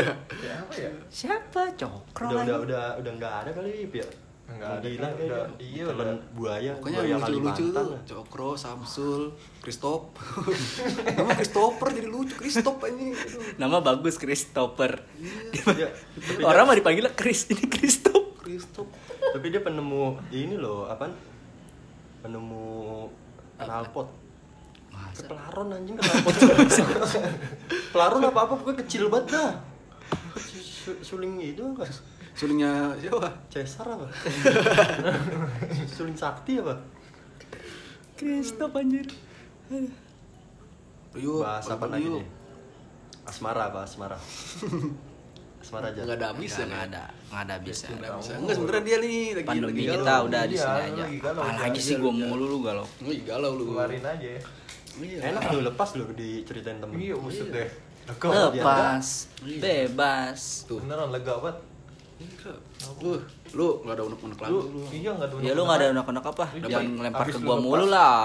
Siapa 0.42 0.72
ya? 0.74 0.90
Siapa 1.12 1.62
Cokro? 1.76 2.26
udah 2.33 2.40
udah 2.40 2.46
lagi? 2.48 2.64
udah 2.64 2.85
udah 3.04 3.12
nggak 3.20 3.35
ada 3.44 3.50
kali 3.52 3.87
ya 3.92 4.07
Nggak 4.44 4.70
ada, 4.70 4.87
gila 4.87 5.00
kan, 5.02 5.12
udah- 5.16 5.48
iya, 5.57 5.85
Telan 5.85 6.04
udah. 6.04 6.16
buaya 6.30 6.72
Pokoknya 6.74 6.94
buaya 6.94 7.09
yang 7.09 7.18
lucu-lucu 7.18 7.48
Kalimantan 7.64 7.85
tuh. 7.87 7.98
Cokro, 8.07 8.50
Samsul, 8.54 9.22
Kristop 9.59 10.02
Nama 11.16 11.30
Christopher 11.33 11.88
jadi 11.90 12.07
lucu. 12.07 12.35
Kristop 12.35 12.76
ini. 12.87 13.16
Nama 13.57 13.76
bagus 13.80 14.14
Christopher. 14.14 15.00
Iya, 15.16 15.88
tapi 16.14 16.40
Orang 16.40 16.64
dia- 16.64 16.68
mah 16.68 16.76
dipanggilnya 16.76 17.12
Chris, 17.12 17.48
ini 17.48 17.64
Christop. 17.64 18.37
Kristop 18.37 18.88
tapi 19.26 19.48
dia 19.48 19.59
penemu 19.59 20.20
ini 20.30 20.54
loh 20.54 20.85
apa 20.85 21.09
penemu 22.20 23.09
knalpot. 23.57 24.07
Masa? 24.90 25.24
pelaron 25.24 25.72
anjing 25.72 25.96
knalpot. 25.96 26.35
Pelaron 27.92 28.22
apa 28.22 28.38
apa 28.40 28.54
pokoknya 28.54 28.85
kecil 28.85 29.09
banget 29.09 29.33
dah. 29.33 29.52
Su- 30.37 31.00
suling 31.00 31.40
itu 31.40 31.64
apa 31.64 31.88
Sulingnya 32.34 32.70
siapa? 32.98 33.30
Cesar 33.46 33.86
apa 33.88 34.06
suling 35.94 36.14
sakti 36.14 36.58
apa 36.58 36.74
Christop 38.14 38.74
anjir. 38.74 39.06
Yuk, 41.14 41.42
bahas 41.42 41.66
apa 41.66 41.86
lagi 41.88 42.06
nih 42.08 42.26
asmara 43.24 43.70
apa 43.70 43.82
asmara 43.82 44.18
asmara 45.58 45.88
aja 45.88 46.02
Gak 46.04 46.16
ada 46.16 46.26
habis 46.30 46.52
ya 46.52 46.64
Nggak 46.64 46.82
ada, 46.84 47.04
nggak 47.24 47.42
ada 47.42 47.56
bisa. 47.58 47.86
Nggak 47.88 48.12
bisa 48.18 48.32
Enggak 48.36 48.54
sebenernya 48.54 48.82
dia 48.84 48.96
nih 48.98 49.16
lagi 49.32 49.46
Pandemi 49.46 49.64
lagi 49.64 49.82
kita 49.88 50.02
galau. 50.04 50.26
udah 50.26 50.42
di 50.44 50.54
Iya, 50.54 50.60
sini 50.60 50.74
lu 50.74 50.82
aja. 50.84 51.04
Apalagi 51.32 51.80
sih 51.80 51.94
gua 51.96 52.12
mulu 52.12 52.44
lu 52.44 52.58
galau. 52.60 52.86
Wih 53.00 53.20
galau 53.22 53.50
lu 53.52 53.64
Keluarin 53.68 54.04
aja 54.04 54.28
ya. 54.28 54.40
Iya. 54.94 55.18
enak 55.28 55.42
lu 55.48 55.58
lepas 55.64 55.88
lu 55.94 56.04
diceritain 56.12 56.78
temen 56.78 56.94
Iya, 56.94 57.14
buset 57.16 57.48
deh. 57.48 57.68
Lepas, 58.04 59.06
Iya. 59.40 59.58
bebas. 59.58 60.40
Tuh 60.66 60.78
Beneran 60.78 61.08
lega 61.08 61.34
banget. 61.36 61.58
Iya. 62.14 62.53
Uh, 62.96 63.18
lu 63.53 63.66
gak 63.83 63.94
ada 63.94 64.03
unek-unek 64.05 64.38
lagi 64.38 64.50
Lu, 64.50 64.61
lu 64.62 64.81
iya 64.88 65.11
enggak 65.11 65.29
ada 65.29 65.35
Ya 65.40 65.53
lu 65.53 65.62
nggak 65.62 65.79
ada 65.79 65.87
unek-unek 65.92 66.24
apa? 66.27 66.44
Lu 66.53 66.59
Jangan 66.62 66.85
dapat- 66.87 67.05
lempar 67.05 67.20
habis 67.20 67.35
ke 67.35 67.38
lu 67.38 67.44
gua 67.44 67.57
mulu 67.59 67.87
lah. 67.87 68.22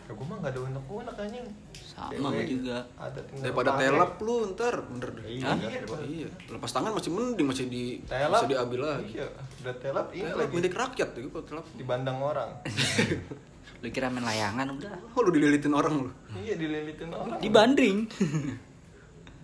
Ya 0.00 0.12
gua 0.12 0.24
mah 0.24 0.36
enggak 0.38 0.52
ada 0.52 0.60
unek-unek 0.62 1.16
anjing. 1.16 1.46
Sama 1.74 2.28
gua 2.28 2.44
juga. 2.46 2.78
Ada 2.96 3.18
Daripada 3.36 3.70
telap 3.76 4.12
lu 4.18 4.34
ntar 4.48 4.74
bener 4.84 5.08
deh 5.12 5.24
Iya. 5.28 5.48
Iya, 5.54 5.78
iya, 6.06 6.28
lepas 6.48 6.70
tangan 6.70 6.92
masih 6.92 7.10
mending 7.10 7.46
masih 7.46 7.66
di 7.66 7.82
Telap. 8.04 8.30
masih 8.36 8.48
diambil 8.48 8.80
lagi. 8.86 9.04
Iya, 9.12 9.26
udah 9.60 9.74
telap 9.76 10.06
ini 10.10 10.22
Telap 10.24 10.38
lagi 10.38 10.52
milik 10.54 10.74
rakyat 10.74 11.08
tuh 11.10 11.20
kalau 11.28 11.44
telap. 11.44 11.64
dibandang 11.74 12.18
orang. 12.18 12.50
Lu 13.80 13.88
kira 13.88 14.06
main 14.06 14.22
layangan 14.22 14.66
udah. 14.70 14.92
Oh 15.10 15.20
lu 15.20 15.30
dililitin 15.30 15.72
orang 15.72 15.94
lu. 15.98 16.10
iya, 16.38 16.52
dililitin 16.54 17.08
orang. 17.10 17.40
Dibanding. 17.40 17.96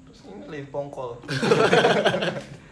Terus 0.05 0.21
ini 0.27 0.45
lagi 0.47 0.69
pongkol. 0.69 1.17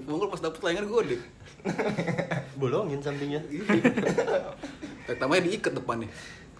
Pungkul 0.00 0.26
pas 0.26 0.40
dapet 0.40 0.60
layangan 0.60 0.84
gede. 0.88 1.16
bolongin 2.60 2.98
sampingnya 2.98 3.40
Pertamanya 5.04 5.42
diikat 5.44 5.72
depannya. 5.72 6.08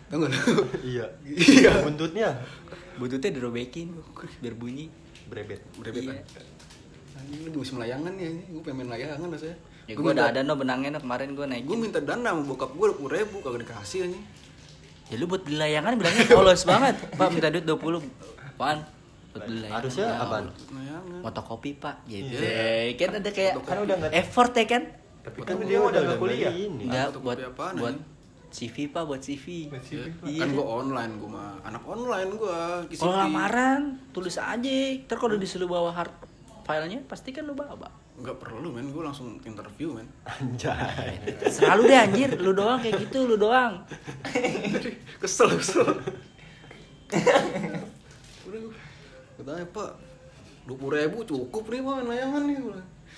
Tahu 0.06 0.28
lu? 0.28 0.36
iya 0.84 1.06
Iya. 1.24 1.80
buntutnya 1.80 2.28
Bututnya 2.94 3.30
dirobekin 3.30 3.90
biar 4.38 4.54
bunyi. 4.54 4.86
brebet 5.24 5.64
Berebet. 5.74 6.04
Iya. 6.04 6.20
Anjing 7.14 7.40
lu 7.40 7.50
di 7.50 7.58
musim 7.58 7.76
layangan 7.76 8.12
nih 8.12 8.28
anjing. 8.28 8.48
Gua 8.50 8.62
pengen 8.62 8.76
main 8.78 8.90
layangan 8.92 9.26
rasanya. 9.28 9.56
Ya 9.84 9.94
minta- 9.94 10.12
udah 10.14 10.26
ada 10.28 10.40
no 10.40 10.54
benangnya 10.54 10.88
no 10.90 11.00
kemarin 11.00 11.28
gua 11.32 11.46
naikin. 11.46 11.66
Gue 11.66 11.78
minta 11.78 11.98
dana 11.98 12.28
sama 12.30 12.42
bokap 12.42 12.70
gue 12.70 12.86
20 12.94 13.08
ribu 13.10 13.36
kagak 13.40 13.60
dikasih 13.64 13.98
anjing. 14.04 14.24
Ya 15.06 15.16
lu 15.16 15.24
buat 15.24 15.42
beli 15.42 15.56
layangan 15.56 15.92
bilangnya 15.94 16.24
polos 16.28 16.62
banget. 16.62 16.94
Pak 17.12 17.28
minta 17.30 17.48
duit 17.48 17.64
20. 17.64 18.00
Apaan? 18.46 18.78
Buat 18.80 18.84
beli 18.84 19.03
layangan. 19.34 19.72
harusnya 19.74 20.06
Ya, 20.06 20.16
apaan 20.16 20.44
Layangan. 20.70 21.20
Fotokopi 21.20 21.70
pak 21.74 21.96
gitu. 22.06 22.38
Iya. 22.38 22.94
Kan 22.94 23.10
ada 23.18 23.30
kayak 23.30 23.52
Kan 23.60 23.78
udah 23.82 23.94
nggak- 23.98 24.14
effort 24.14 24.52
ya 24.54 24.66
kan? 24.66 24.82
Tapi 25.24 25.38
kan 25.40 25.56
kan 25.56 25.66
dia 25.66 25.78
udah 25.80 26.00
nggak 26.00 26.18
kuliah. 26.18 26.52
Enggak 26.54 27.06
buat 27.18 27.38
apaan, 27.40 27.74
buat? 27.76 27.96
CV 28.54 28.86
pak 28.86 29.02
buat 29.02 29.18
CV. 29.18 29.66
Buat 29.66 29.82
CV, 29.82 30.06
Pak. 30.14 30.30
Iya. 30.30 30.40
Kan 30.40 30.48
gue 30.54 30.62
online 30.62 31.12
gue 31.18 31.26
mah. 31.26 31.58
Anak 31.66 31.82
online 31.82 32.30
gue. 32.38 32.58
Kalau 32.94 33.18
lamaran 33.18 33.98
tulis 34.14 34.38
aja. 34.38 34.78
Ntar 35.02 35.18
kalau 35.18 35.34
disuruh 35.34 35.66
bawa 35.66 35.90
hard 35.90 36.14
filenya 36.62 37.02
pasti 37.04 37.34
kan 37.34 37.42
lu 37.42 37.58
bawa. 37.58 37.90
Enggak 38.14 38.38
perlu 38.38 38.70
men, 38.70 38.94
gue 38.94 39.02
langsung 39.02 39.42
interview 39.42 39.90
men. 39.90 40.06
anjay 40.22 41.18
Selalu 41.50 41.82
deh 41.90 41.98
anjir, 41.98 42.30
lu 42.38 42.54
doang 42.54 42.78
kayak 42.78 43.02
gitu, 43.02 43.26
lu 43.26 43.34
doang. 43.34 43.82
kesel 45.22 45.50
kesel. 45.58 45.90
Katanya 49.34 49.66
pak, 49.74 49.90
20 50.70 50.94
ribu 50.94 51.18
cukup 51.26 51.64
nih 51.68 51.80
pak 51.82 51.94
layangan 52.06 52.42
nih. 52.46 52.56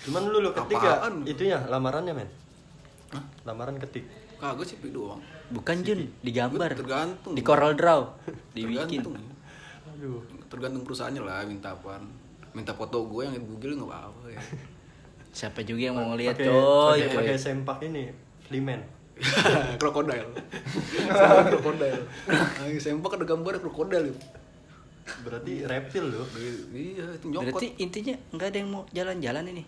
Cuman 0.06 0.22
lu 0.28 0.38
lu 0.44 0.50
ketik 0.52 0.76
ya 0.76 1.08
itunya 1.24 1.58
lamarannya 1.72 2.12
men 2.12 2.28
Hah? 3.16 3.24
lamaran 3.48 3.80
ketik 3.80 4.04
Kagak 4.36 4.68
sih 4.68 4.76
doang. 4.92 5.16
Bukan 5.48 5.80
Jun, 5.80 6.12
digambar. 6.20 6.76
Tergantung. 6.76 7.32
Di 7.32 7.40
Coral 7.40 7.72
Draw, 7.72 8.04
dibikin. 8.56 9.00
Tergantung. 9.00 9.16
aduh 9.88 10.20
Tergantung 10.52 10.82
perusahaannya 10.84 11.22
lah 11.24 11.40
minta 11.48 11.72
apaan. 11.72 12.04
Minta 12.52 12.76
foto 12.76 13.08
gue 13.08 13.24
yang 13.24 13.32
di 13.32 13.40
Google 13.40 13.80
nggak 13.80 13.88
apa-apa 13.88 14.28
ya. 14.28 14.40
Siapa 15.40 15.64
juga 15.64 15.88
yang 15.88 15.96
mau 15.96 16.12
ngeliat 16.12 16.36
coy. 16.36 17.00
pakai 17.00 17.16
pakai 17.16 17.36
sempak 17.40 17.80
ini 17.88 18.12
flimen 18.44 18.80
krokodil. 19.80 20.28
Sempak 21.08 21.44
krokodil. 21.56 21.96
Ayo 22.60 22.76
sempak 22.76 23.16
ada 23.16 23.24
gambar 23.24 23.56
krokodil 23.64 24.12
itu. 24.12 24.20
Berarti 25.06 25.52
reptil 25.62 26.04
lu 26.10 26.22
Iya, 26.74 27.06
itu 27.14 27.26
nyokot. 27.30 27.44
Berarti 27.46 27.66
intinya 27.78 28.14
nggak 28.34 28.48
ada 28.50 28.58
yang 28.58 28.70
mau 28.70 28.82
jalan-jalan 28.90 29.44
ini. 29.50 29.64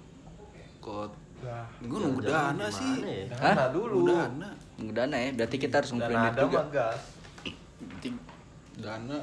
Kot. 0.79 1.13
Lah, 1.39 1.63
Gue 1.79 1.99
nunggu 2.03 2.27
dana 2.27 2.67
sih. 2.67 2.99
ya? 2.99 3.31
dana 3.31 3.55
Hah? 3.55 3.71
dulu. 3.71 4.11
Dana. 4.11 4.49
Nunggu 4.75 4.93
dana 4.93 5.17
ya, 5.17 5.31
berarti 5.33 5.57
kita 5.57 5.75
harus 5.79 5.91
ngumpulin 5.95 6.19
duit 6.19 6.39
juga. 6.43 6.61
gas. 6.69 7.01
Penting. 7.79 8.15
Dana 8.79 9.19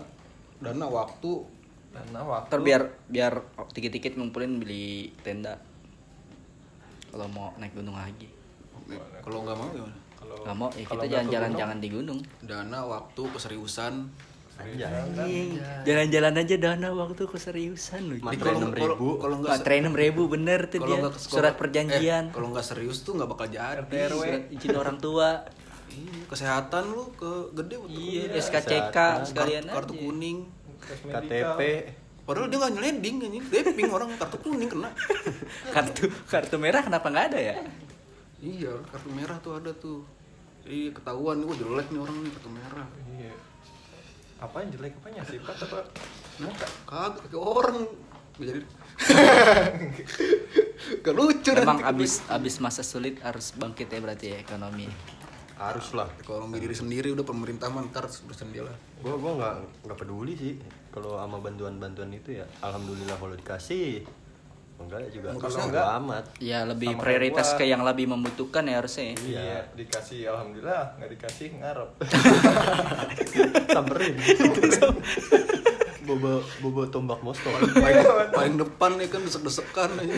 dana 0.57 0.85
waktu 0.87 1.31
Dana 1.91 2.19
waktu. 2.23 2.47
Ntar 2.51 2.59
biar 2.59 2.81
biar 3.07 3.33
dikit-dikit 3.71 4.15
ngumpulin 4.15 4.59
beli 4.59 5.11
tenda. 5.23 5.59
Kalau 7.11 7.27
mau 7.31 7.51
naik 7.55 7.75
gunung 7.75 7.95
lagi. 7.95 8.27
kalau 9.19 9.43
nggak 9.43 9.55
mau 9.57 9.67
gimana? 9.71 9.97
Kalau 10.15 10.35
Nggak 10.41 10.55
mau, 10.55 10.69
ya 10.73 10.85
kita 10.85 11.05
jalan-jalan 11.07 11.51
jangan 11.55 11.77
di 11.79 11.89
gunung. 11.89 12.19
Dana 12.39 12.79
waktu 12.83 13.21
keseriusan. 13.31 13.93
Jalan-jalan 15.85 16.33
aja 16.35 16.55
dana 16.55 16.89
waktu 16.91 17.23
keseriusan 17.23 18.01
lu. 18.07 18.15
Matre 18.19 18.39
Kalau- 18.41 18.59
enam 18.59 18.71
kalau- 18.71 18.95
ribu. 18.95 19.07
Kalau 19.19 19.35
nggak 19.39 19.51
Matre 19.51 19.73
enam 19.77 19.93
ribu 19.93 20.21
bener 20.25 20.59
tuh 20.65 20.79
dia. 20.81 20.97
Surat 21.13 21.53
kalau- 21.53 21.59
perjanjian. 21.59 22.23
eh, 22.29 22.33
kalau 22.33 22.47
nggak 22.49 22.65
serius 22.65 23.03
tuh 23.03 23.13
nggak 23.13 23.29
bakal 23.29 23.47
jadi. 23.47 23.83
RT. 23.83 23.93
Surat 24.09 24.43
izin 24.49 24.75
orang 24.75 24.97
tua. 24.97 25.29
Iya, 25.85 26.27
kesehatan 26.27 26.83
lu 26.91 27.07
ke 27.13 27.31
gede 27.53 27.75
waktu 27.77 27.95
Iya. 27.95 28.23
SKCK 28.35 28.97
sekalian 29.23 29.63
kartu 29.65 29.93
aja. 29.93 30.01
kuning. 30.01 30.37
KTP 31.05 31.61
Padahal 32.25 32.49
dia 32.49 32.57
nggak 32.57 32.73
nyeleding 32.73 33.15
anjing, 33.21 33.43
deping 33.45 33.85
orang 33.87 34.09
kartu 34.17 34.41
kuning 34.41 34.65
kena. 34.65 34.89
Kartu 35.77 36.09
kartu 36.25 36.57
merah 36.57 36.81
kenapa 36.81 37.05
nggak 37.05 37.25
ada 37.29 37.39
ya? 37.39 37.55
Iya, 38.41 38.73
kartu 38.83 39.09
merah 39.13 39.37
tuh 39.37 39.53
ada 39.55 39.69
tuh. 39.71 40.01
Iya, 40.65 40.89
ketahuan 40.91 41.37
nih, 41.37 41.45
wah 41.45 41.53
jelek 41.55 41.87
nih 41.93 42.01
orang 42.01 42.17
nih 42.17 42.31
kartu 42.33 42.49
merah. 42.49 42.87
Iya. 43.13 43.33
Apa 44.45 44.61
yang 44.61 44.69
jelek 44.77 44.93
apanya 45.01 45.25
sifat 45.25 45.57
apa 45.65 45.79
muka? 46.37 46.67
Kagak 46.85 47.33
orang. 47.41 47.89
Jadi. 48.37 48.61
Gak 51.03 51.15
lucu 51.17 51.51
Memang 51.55 51.81
nanti. 51.81 51.89
abis 51.89 52.21
abis 52.29 52.55
masa 52.61 52.85
sulit 52.85 53.17
harus 53.25 53.51
bangkit 53.57 53.89
ya 53.89 53.99
berarti 53.99 54.25
ya 54.33 54.37
ekonomi. 54.39 54.87
harus 55.55 55.95
lah 55.95 56.11
ekonomi 56.19 56.59
diri 56.59 56.75
sendiri 56.75 57.15
udah 57.15 57.23
pemerintah 57.23 57.71
mah 57.71 57.87
ntar 57.87 58.11
bersendiri 58.27 58.67
lah 58.67 58.75
gue 58.99 59.15
gua 59.15 59.39
nggak 59.39 59.53
nggak 59.87 59.97
peduli 60.03 60.35
sih 60.35 60.59
kalau 60.91 61.15
sama 61.15 61.39
bantuan 61.39 61.79
bantuan 61.79 62.11
itu 62.11 62.35
ya 62.35 62.43
alhamdulillah 62.59 63.15
kalau 63.15 63.39
dikasih 63.39 64.03
enggak 64.77 64.99
ya 64.99 65.09
juga 65.09 65.27
Kalau 65.27 65.39
kalau 65.39 65.55
enggak, 65.57 65.65
enggak 65.65 65.87
amat 65.97 66.25
Ya 66.37 66.59
lebih 66.63 66.89
Sama 66.89 67.01
prioritas 67.01 67.47
gua. 67.47 67.57
ke 67.57 67.63
yang 67.65 67.81
lebih 67.81 68.05
membutuhkan 68.07 68.63
ya 68.63 68.75
harusnya. 68.77 69.05
ya. 69.05 69.15
Iya, 69.17 69.59
dikasih 69.73 70.19
alhamdulillah, 70.27 70.83
nggak 70.95 71.09
dikasih 71.11 71.47
ngarep. 71.57 71.89
samperin 73.75 74.13
bobo 76.05 76.31
bobo 76.61 76.85
tombak 76.85 77.17
mosto 77.19 77.49
paling, 77.49 77.73
paling 78.29 78.55
depan 78.55 78.93
nih 78.93 79.09
kan 79.09 79.25
desek-desekan 79.25 79.89
aja 79.97 80.13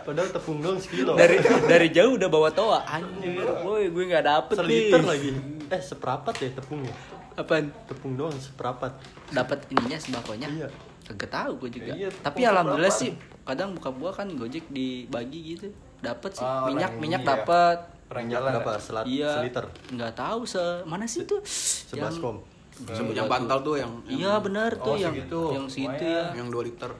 padahal 0.00 0.30
tepung 0.30 0.62
dong 0.62 0.78
sekilo 0.78 1.18
Dari 1.18 1.34
dari 1.66 1.90
jauh 1.90 2.14
udah 2.14 2.30
bawa 2.30 2.54
toa. 2.54 2.86
Anjir, 2.86 3.42
boy, 3.58 3.90
gue 3.90 4.04
nggak 4.06 4.22
dapet 4.22 4.54
seliter 4.54 5.02
nih. 5.02 5.08
lagi 5.08 5.30
eh 5.66 5.82
seperapat 5.82 6.34
ya 6.38 6.50
tepungnya 6.52 6.94
Apaan? 7.34 7.74
tepung 7.84 8.14
doang 8.14 8.36
seperapat 8.36 8.92
Dapat 9.32 9.66
ininya 9.68 9.98
sembakonya? 9.98 10.46
Iya. 10.46 10.68
Kagak 11.14 11.30
tahu 11.30 11.52
gue 11.58 11.70
juga. 11.74 11.92
Iya, 11.92 12.08
Tapi 12.10 12.40
alhamdulillah 12.42 12.88
seberapa? 12.88 13.16
sih 13.20 13.44
kadang 13.44 13.68
buka 13.72 13.90
gua 13.90 14.10
kan 14.10 14.28
Gojek 14.28 14.64
dibagi 14.68 15.40
gitu. 15.52 15.68
Dapat 15.98 16.30
sih. 16.32 16.42
Orang 16.42 16.66
minyak 16.68 16.92
minyak 16.96 17.22
ya. 17.22 17.28
dapat. 17.34 17.78
Orang 18.08 18.26
jalan 18.26 18.50
berapa 18.50 18.70
nggak? 18.70 18.80
selat 18.82 19.04
Iya. 19.06 19.30
seliter 19.34 19.64
Nggak 19.88 20.12
tahu 20.14 20.40
se 20.44 20.60
mana 20.84 21.04
sih 21.04 21.22
tuh? 21.22 21.40
sebelas 21.44 22.16
kom 22.16 22.40
Sebut 22.72 23.12
yang 23.12 23.24
bantal 23.26 23.60
tuh 23.60 23.76
yang, 23.76 23.92
yang 24.04 24.18
Iya 24.18 24.32
benar 24.38 24.70
tuh 24.74 24.84
Oh, 24.84 24.96
yang 24.96 25.12
segitu. 25.12 25.40
yang 25.50 25.66
situ 25.66 25.88
Lumayan. 26.02 26.24
ya. 26.26 26.34
yang 26.34 26.48
2 26.48 26.66
liter 26.66 26.90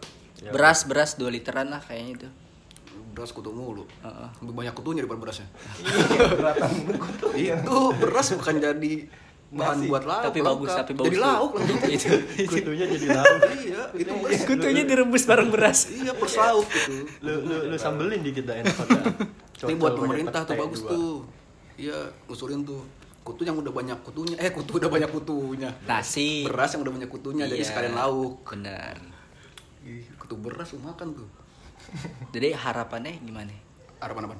Beras 0.45 0.85
beras 0.85 1.11
2 1.15 1.29
literan 1.29 1.69
lah 1.69 1.81
kayaknya 1.81 2.13
itu. 2.15 2.29
beras 3.11 3.29
kutu 3.29 3.49
mulu 3.49 3.85
Heeh. 3.99 4.29
lebih 4.41 4.55
banyak 4.55 4.73
kutunya 4.73 5.01
daripada 5.01 5.21
berasnya 5.23 5.49
Iya, 5.79 6.25
beratan 6.33 6.71
kutu. 6.99 7.27
itu 7.35 7.77
beras 7.99 8.27
bukan 8.33 8.57
jadi 8.59 8.93
bahan 9.53 9.77
Nasi. 9.79 9.89
buat 9.93 10.05
lauk 10.09 10.23
tapi 10.25 10.39
bagus 10.41 10.65
lengkap. 10.65 10.81
tapi 10.81 10.93
bagus 10.97 11.07
jadi 11.07 11.19
lauk 11.21 11.51
itu. 11.97 12.09
Kutunya 12.49 12.85
jadi 12.89 13.07
lauk. 13.13 13.41
Iya 13.63 13.83
itu 13.95 14.13
beras 14.17 14.41
kutunya 14.49 14.83
direbus 14.83 15.23
bareng 15.29 15.49
beras. 15.53 15.79
Iya 16.01 16.13
plus 16.17 16.35
lauk 16.35 16.67
gitu. 16.67 16.95
Lu 17.21 17.33
lu 17.45 17.57
lu 17.69 17.77
sambelin 17.77 18.21
dikit 18.21 18.49
dah 18.49 18.57
enak 18.59 18.77
ini 19.63 19.75
buat 19.77 19.95
pemerintah 19.95 20.41
tuh 20.43 20.57
bagus 20.57 20.81
tuh. 20.83 21.23
Iya 21.77 21.99
usulin 22.27 22.65
tuh. 22.65 22.81
Kutu 23.23 23.47
yang 23.47 23.55
udah 23.55 23.71
banyak 23.71 23.99
kutunya. 24.03 24.35
Eh 24.35 24.51
kutu 24.51 24.83
udah 24.83 24.91
banyak 24.91 25.07
kutunya. 25.07 25.71
Nasi. 25.87 26.43
Beras 26.43 26.75
yang 26.75 26.83
udah 26.83 26.95
banyak 26.99 27.07
kutunya 27.07 27.45
jadi 27.47 27.63
Iya, 27.63 27.69
sekalian 27.71 27.95
lauk. 27.95 28.43
Benar. 28.43 28.99
Ih, 29.87 30.03
kutu 30.19 30.35
beras 30.35 30.75
lu 30.75 30.83
makan 30.83 31.15
tuh. 31.15 31.29
Jadi 32.35 32.51
harapannya 32.51 33.23
gimana? 33.23 33.55
Harapan 34.03 34.27
apa 34.27 34.35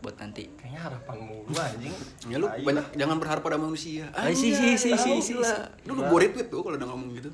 buat 0.00 0.16
nanti. 0.16 0.48
Kayaknya 0.56 0.80
harapan 0.80 1.16
mulu 1.20 1.52
anjing. 1.56 1.94
ya 2.26 2.36
lu 2.40 2.46
Tai. 2.48 2.64
banyak 2.64 2.86
jangan 2.96 3.16
berharap 3.20 3.42
pada 3.44 3.58
manusia. 3.60 4.04
Ah, 4.16 4.32
si, 4.32 4.52
si, 4.56 4.76
si, 4.80 4.90
si, 4.96 5.12
si, 5.20 5.32
lu 5.36 5.44
lu 5.86 6.00
gue 6.00 6.18
retweet 6.18 6.48
tuh 6.48 6.60
kalau 6.64 6.76
udah 6.76 6.88
ngomong 6.88 7.08
gitu. 7.16 7.30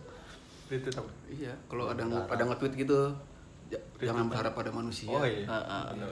Itu 0.66 0.90
apa? 0.98 1.11
iya 1.31 1.55
kalau 1.70 1.87
ada 1.87 2.02
ada 2.02 2.42
nge-tweet 2.42 2.74
gitu 2.74 3.14
jangan 4.02 4.26
berharap 4.26 4.52
pada 4.55 4.70
manusia. 4.74 5.11
Oh 5.11 5.22
iya. 5.22 5.46
Bener. 5.94 6.11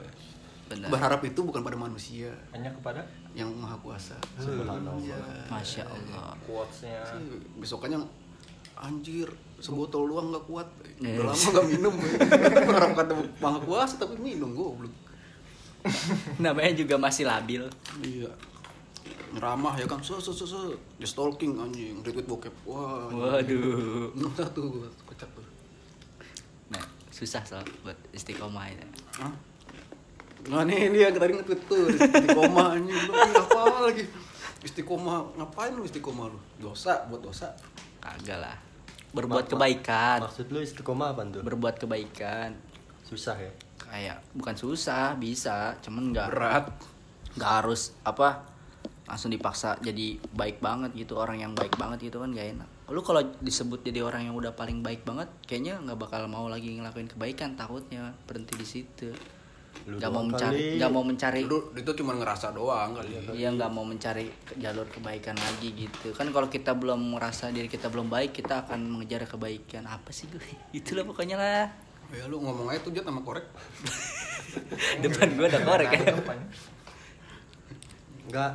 benar. 0.65 0.87
Berharap 0.89 1.21
itu 1.27 1.39
bukan 1.43 1.61
pada 1.61 1.77
manusia. 1.77 2.31
Hanya 2.55 2.71
kepada? 2.71 3.03
Yang 3.35 3.51
maha 3.59 3.77
kuasa. 3.83 4.15
Subhanallah. 4.39 4.95
Iya. 4.97 5.19
masya 5.51 5.83
allah. 5.85 6.33
Quotes-nya. 6.47 7.03
Sih, 7.03 7.39
besokannya 7.59 8.01
anjir 8.75 9.27
sebotol 9.59 10.11
doang 10.11 10.31
nggak 10.35 10.45
kuat. 10.47 10.67
Yes. 10.99 11.19
udah 11.19 11.25
lama 11.27 11.47
nggak 11.51 11.67
minum 11.75 11.93
berharap 12.71 12.91
kata 12.95 13.13
maha 13.43 13.59
kuasa 13.67 13.99
tapi 13.99 14.15
minum 14.15 14.55
goblok 14.55 14.95
namanya 16.43 16.71
juga 16.73 16.95
masih 16.97 17.27
labil. 17.27 17.63
Iya. 18.01 18.31
Ngeramah 19.35 19.75
ya 19.77 19.85
kan. 19.85 19.99
So 20.01 20.17
so 20.17 20.31
so 20.31 20.45
so 20.47 20.59
di 20.97 21.07
stalking 21.07 21.57
anjing. 21.59 22.01
Retweet 22.01 22.27
bokep. 22.27 22.53
Wah 22.65 23.09
waduh. 23.11 24.11
Nggak 24.15 24.49
tuh 24.55 24.89
kocak 25.05 25.29
tuh. 25.35 25.45
Nah 26.71 26.83
susah 27.11 27.41
soal 27.45 27.65
buat 27.85 27.97
istiqomah 28.11 28.65
itu 28.71 28.87
Hah? 29.21 29.33
Nah 30.45 30.61
nih 30.61 30.93
dia 30.93 31.09
yang 31.09 31.17
tadi 31.17 31.33
nge-tweet 31.37 31.61
tuh. 31.69 31.85
Istiqomah 31.89 32.67
anjing. 32.79 33.01
Lu 33.09 33.13
apa 33.17 33.91
lagi? 33.91 34.03
Istiqomah. 34.65 35.17
Ngapain 35.37 35.71
lu 35.73 35.83
istiqomah 35.85 36.25
lu? 36.31 36.39
Dosa 36.61 37.05
buat 37.09 37.21
dosa. 37.21 37.53
Kagak 38.01 38.39
lah. 38.41 38.57
Berbuat 39.15 39.47
kebaikan. 39.47 40.27
Maksud 40.27 40.47
lu 40.51 40.59
istiqomah 40.61 41.15
apa 41.15 41.21
tuh 41.29 41.41
berbuat 41.41 41.79
kebaikan. 41.81 42.55
Susah 43.05 43.37
ya 43.37 43.53
kayak 43.95 44.19
bukan 44.35 44.55
susah 44.59 45.15
bisa 45.15 45.79
cuman 45.79 46.11
nggak 46.11 46.27
berat. 46.27 46.65
nggak 47.39 47.51
harus 47.63 47.95
apa 48.03 48.43
langsung 49.07 49.31
dipaksa 49.31 49.79
jadi 49.79 50.19
baik 50.35 50.59
banget 50.59 50.91
gitu 50.97 51.15
orang 51.15 51.39
yang 51.39 51.53
baik 51.55 51.77
banget 51.77 52.09
gitu 52.09 52.19
kan 52.19 52.33
gak 52.33 52.57
enak. 52.57 52.69
Lu 52.89 53.05
kalau 53.05 53.21
disebut 53.37 53.85
jadi 53.85 54.01
orang 54.01 54.29
yang 54.29 54.35
udah 54.35 54.57
paling 54.57 54.81
baik 54.81 55.05
banget 55.05 55.29
kayaknya 55.45 55.77
nggak 55.77 55.97
bakal 56.01 56.25
mau 56.25 56.49
lagi 56.49 56.73
ngelakuin 56.73 57.07
kebaikan 57.13 57.53
takutnya 57.53 58.17
berhenti 58.25 58.57
di 58.57 58.65
situ. 58.65 59.13
Nggak 59.85 60.09
mau 60.09 60.25
mencari 60.25 60.81
nggak 60.81 60.91
mau 60.91 61.03
mencari 61.05 61.45
lu 61.45 61.69
itu 61.77 61.91
cuma 62.01 62.17
ngerasa 62.17 62.55
doang 62.55 62.97
kali 62.97 63.37
Iya 63.37 63.53
nggak 63.53 63.69
mau 63.69 63.85
mencari 63.85 64.25
jalur 64.57 64.89
kebaikan 64.89 65.37
lagi 65.37 65.69
gitu. 65.77 66.09
Kan 66.17 66.33
kalau 66.33 66.49
kita 66.49 66.73
belum 66.73 67.13
merasa 67.13 67.53
diri 67.53 67.69
kita 67.69 67.93
belum 67.93 68.09
baik 68.09 68.41
kita 68.41 68.65
akan 68.65 68.89
mengejar 68.89 69.29
kebaikan. 69.29 69.85
Apa 69.85 70.09
sih 70.09 70.25
gue? 70.33 70.41
Itulah 70.81 71.05
pokoknya 71.05 71.37
lah 71.37 71.84
ya 72.15 72.25
lu 72.25 72.39
ngomong 72.39 72.67
aja 72.67 72.79
tuh 72.79 72.91
dia 72.91 73.01
sama 73.01 73.19
korek 73.19 73.43
depan 75.03 75.27
gue 75.29 75.45
ada 75.45 75.59
korek 75.61 75.89
ya 75.91 76.15
nggak 78.25 78.51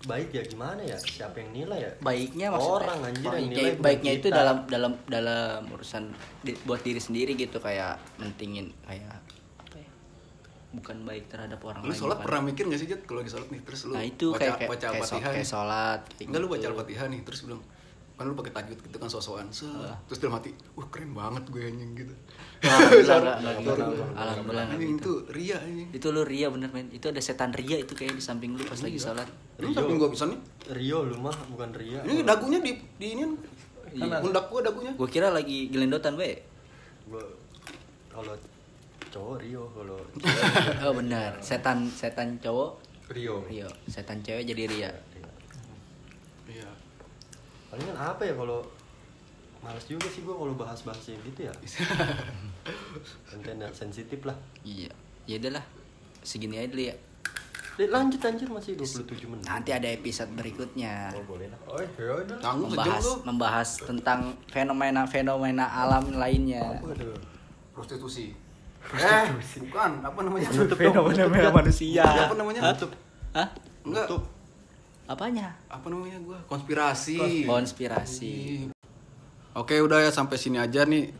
baik 0.00 0.32
ya 0.32 0.42
gimana 0.42 0.80
ya 0.80 0.96
siapa 0.96 1.36
yang 1.36 1.50
nilai 1.52 1.78
ya 1.78 1.90
baiknya 2.00 2.46
maksudnya 2.48 2.88
Orang, 2.88 2.98
anjir, 3.04 3.20
yang 3.20 3.34
baiknya, 3.34 3.52
nilai 3.52 3.70
bukan 3.70 3.84
baiknya 3.84 4.12
itu 4.14 4.26
kita. 4.26 4.38
dalam 4.38 4.56
dalam 4.66 4.92
dalam 5.06 5.60
urusan 5.68 6.04
di- 6.40 6.56
buat 6.64 6.80
diri 6.80 6.96
sendiri 6.96 7.36
gitu 7.36 7.60
kayak 7.60 8.00
mentingin 8.16 8.72
kayak 8.80 9.20
apa 9.58 9.76
ya 9.76 9.90
bukan 10.72 11.04
baik 11.04 11.28
terhadap 11.28 11.60
orang 11.60 11.84
lu 11.84 11.92
lain 11.92 12.00
sholat 12.00 12.16
pernah 12.18 12.40
mikir 12.40 12.64
gak 12.64 12.80
sih 12.80 12.88
Jet 12.88 13.04
kalau 13.04 13.20
lagi 13.20 13.28
sholat 13.28 13.48
nih 13.50 13.60
terus 13.60 13.80
lu 13.84 13.92
nah 13.92 14.00
itu 14.02 14.26
baca, 14.26 14.40
kayak 14.40 14.54
kayak 14.56 14.70
baca 14.72 14.86
kayak, 14.88 15.04
kayak 15.04 15.36
nih. 15.36 15.44
sholat 15.44 16.00
kayak 16.08 16.24
enggak 16.24 16.40
lu 16.40 16.46
gitu. 16.46 16.54
baca 16.56 16.66
al-fatihah 16.72 17.06
nih 17.06 17.20
terus 17.20 17.40
bilang 17.44 17.62
kan 18.20 18.28
lu 18.28 18.36
pakai 18.36 18.52
tajwid 18.52 18.76
gitu 18.84 19.00
kan 19.00 19.08
sosokan 19.08 19.48
set. 19.48 19.72
terus 20.04 20.20
dalam 20.20 20.36
hati 20.36 20.52
wah 20.76 20.84
keren 20.92 21.16
banget 21.16 21.40
gue 21.48 21.64
anjing 21.64 22.04
gitu. 22.04 22.12
Alhamdulillah 24.12 24.76
anjing 24.76 25.00
gitu. 25.00 25.24
itu 25.24 25.32
ria 25.32 25.56
anjing. 25.56 25.88
Itu 25.88 26.12
lu 26.12 26.20
ria 26.28 26.52
bener 26.52 26.68
men. 26.68 26.92
Itu 26.92 27.08
ada 27.08 27.16
setan 27.24 27.56
ria 27.56 27.80
itu 27.80 27.96
kayak 27.96 28.12
di 28.12 28.20
samping 28.20 28.60
lu 28.60 28.64
pas 28.68 28.76
lagi 28.76 29.00
sholat. 29.00 29.24
Lu 29.56 29.72
samping 29.72 29.96
gua 29.96 30.12
bisa 30.12 30.28
nih? 30.28 30.36
Rio 30.76 31.08
lu 31.08 31.16
mah 31.16 31.32
bukan 31.48 31.72
Ria. 31.72 32.04
Ini 32.04 32.20
dagunya 32.20 32.60
di 32.60 32.76
di 33.00 33.06
ini 33.16 33.24
Iya. 33.90 34.20
pundak 34.20 34.52
gua 34.52 34.60
dagunya. 34.68 34.92
Gue 35.00 35.08
kira 35.08 35.32
lagi 35.32 35.72
gelendotan 35.72 36.20
we. 36.20 36.44
Gua 37.08 37.24
kalau 38.12 38.36
cowok 39.08 39.40
Rio. 39.40 39.64
Kalau 39.72 39.96
oh 40.84 40.92
benar. 40.92 41.40
Setan 41.40 41.88
setan 41.88 42.36
cowok. 42.36 42.84
Rio. 43.16 43.48
rio. 43.48 43.72
Setan 43.88 44.20
cewek 44.20 44.44
jadi 44.44 44.68
ria. 44.68 44.92
Iya 46.52 46.68
palingan 47.70 47.96
apa 47.96 48.22
ya 48.26 48.34
kalau 48.34 48.60
Males 49.60 49.84
juga 49.84 50.08
sih 50.08 50.24
gua 50.24 50.40
kalau 50.40 50.56
bahas-bahas 50.56 51.04
yang 51.12 51.20
gitu 51.20 51.44
ya? 51.44 51.52
Konten 53.28 53.60
yang 53.60 53.74
sensitif 53.76 54.24
lah. 54.24 54.32
Iya. 54.64 54.88
Ya 55.28 55.36
udahlah 55.36 55.64
segini 56.24 56.56
aja 56.56 56.68
dulu 56.72 56.84
ya. 56.88 56.96
Lanjut 57.80 58.20
anjir. 58.24 58.48
Masih 58.48 58.72
27 58.76 59.28
menit. 59.28 59.44
Nanti 59.44 59.70
ada 59.72 59.88
episode 59.88 60.32
berikutnya. 60.32 61.12
Oh 61.12 61.24
boleh 61.28 61.48
lah. 61.52 61.60
Oh, 61.68 61.76
ya 61.76 61.88
sejam 61.92 62.56
membahas 62.56 63.04
lu. 63.04 63.14
membahas 63.24 63.68
tentang 63.84 64.20
fenomena 64.48 65.04
fenomena 65.04 65.64
alam 65.68 66.08
lainnya. 66.16 66.80
Waduh. 66.80 67.16
prostitusi. 67.76 68.32
Eh 68.96 69.26
bukan. 69.60 69.90
Apa 70.00 70.20
namanya? 70.24 70.48
Fenomena 70.56 71.52
manusia. 71.52 72.04
Apa 72.04 72.32
namanya? 72.32 72.72
Tutup. 72.72 72.96
Hah? 73.36 73.48
enggak. 73.84 74.08
Tutup. 74.08 74.39
Apanya 75.10 75.58
apa 75.66 75.90
namanya 75.90 76.22
gua 76.22 76.38
konspirasi 76.46 77.42
konspirasi 77.42 78.34
Oke 79.50 79.82
udah 79.82 80.06
ya 80.06 80.14
sampai 80.14 80.38
sini 80.38 80.62
aja 80.62 80.86
nih. 80.86 81.10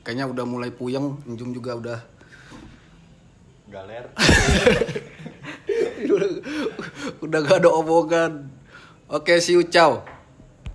Kayaknya 0.00 0.24
udah 0.32 0.44
mulai 0.48 0.72
puyeng, 0.72 1.20
Njum 1.28 1.52
juga 1.52 1.76
udah 1.76 2.00
galer 3.68 4.08
udah, 6.14 6.30
udah 7.20 7.38
gak 7.44 7.60
ada 7.60 7.68
omongan. 7.68 8.48
Oke, 9.12 9.36
see 9.36 9.60
you, 9.60 9.68
ciao. 9.68 10.13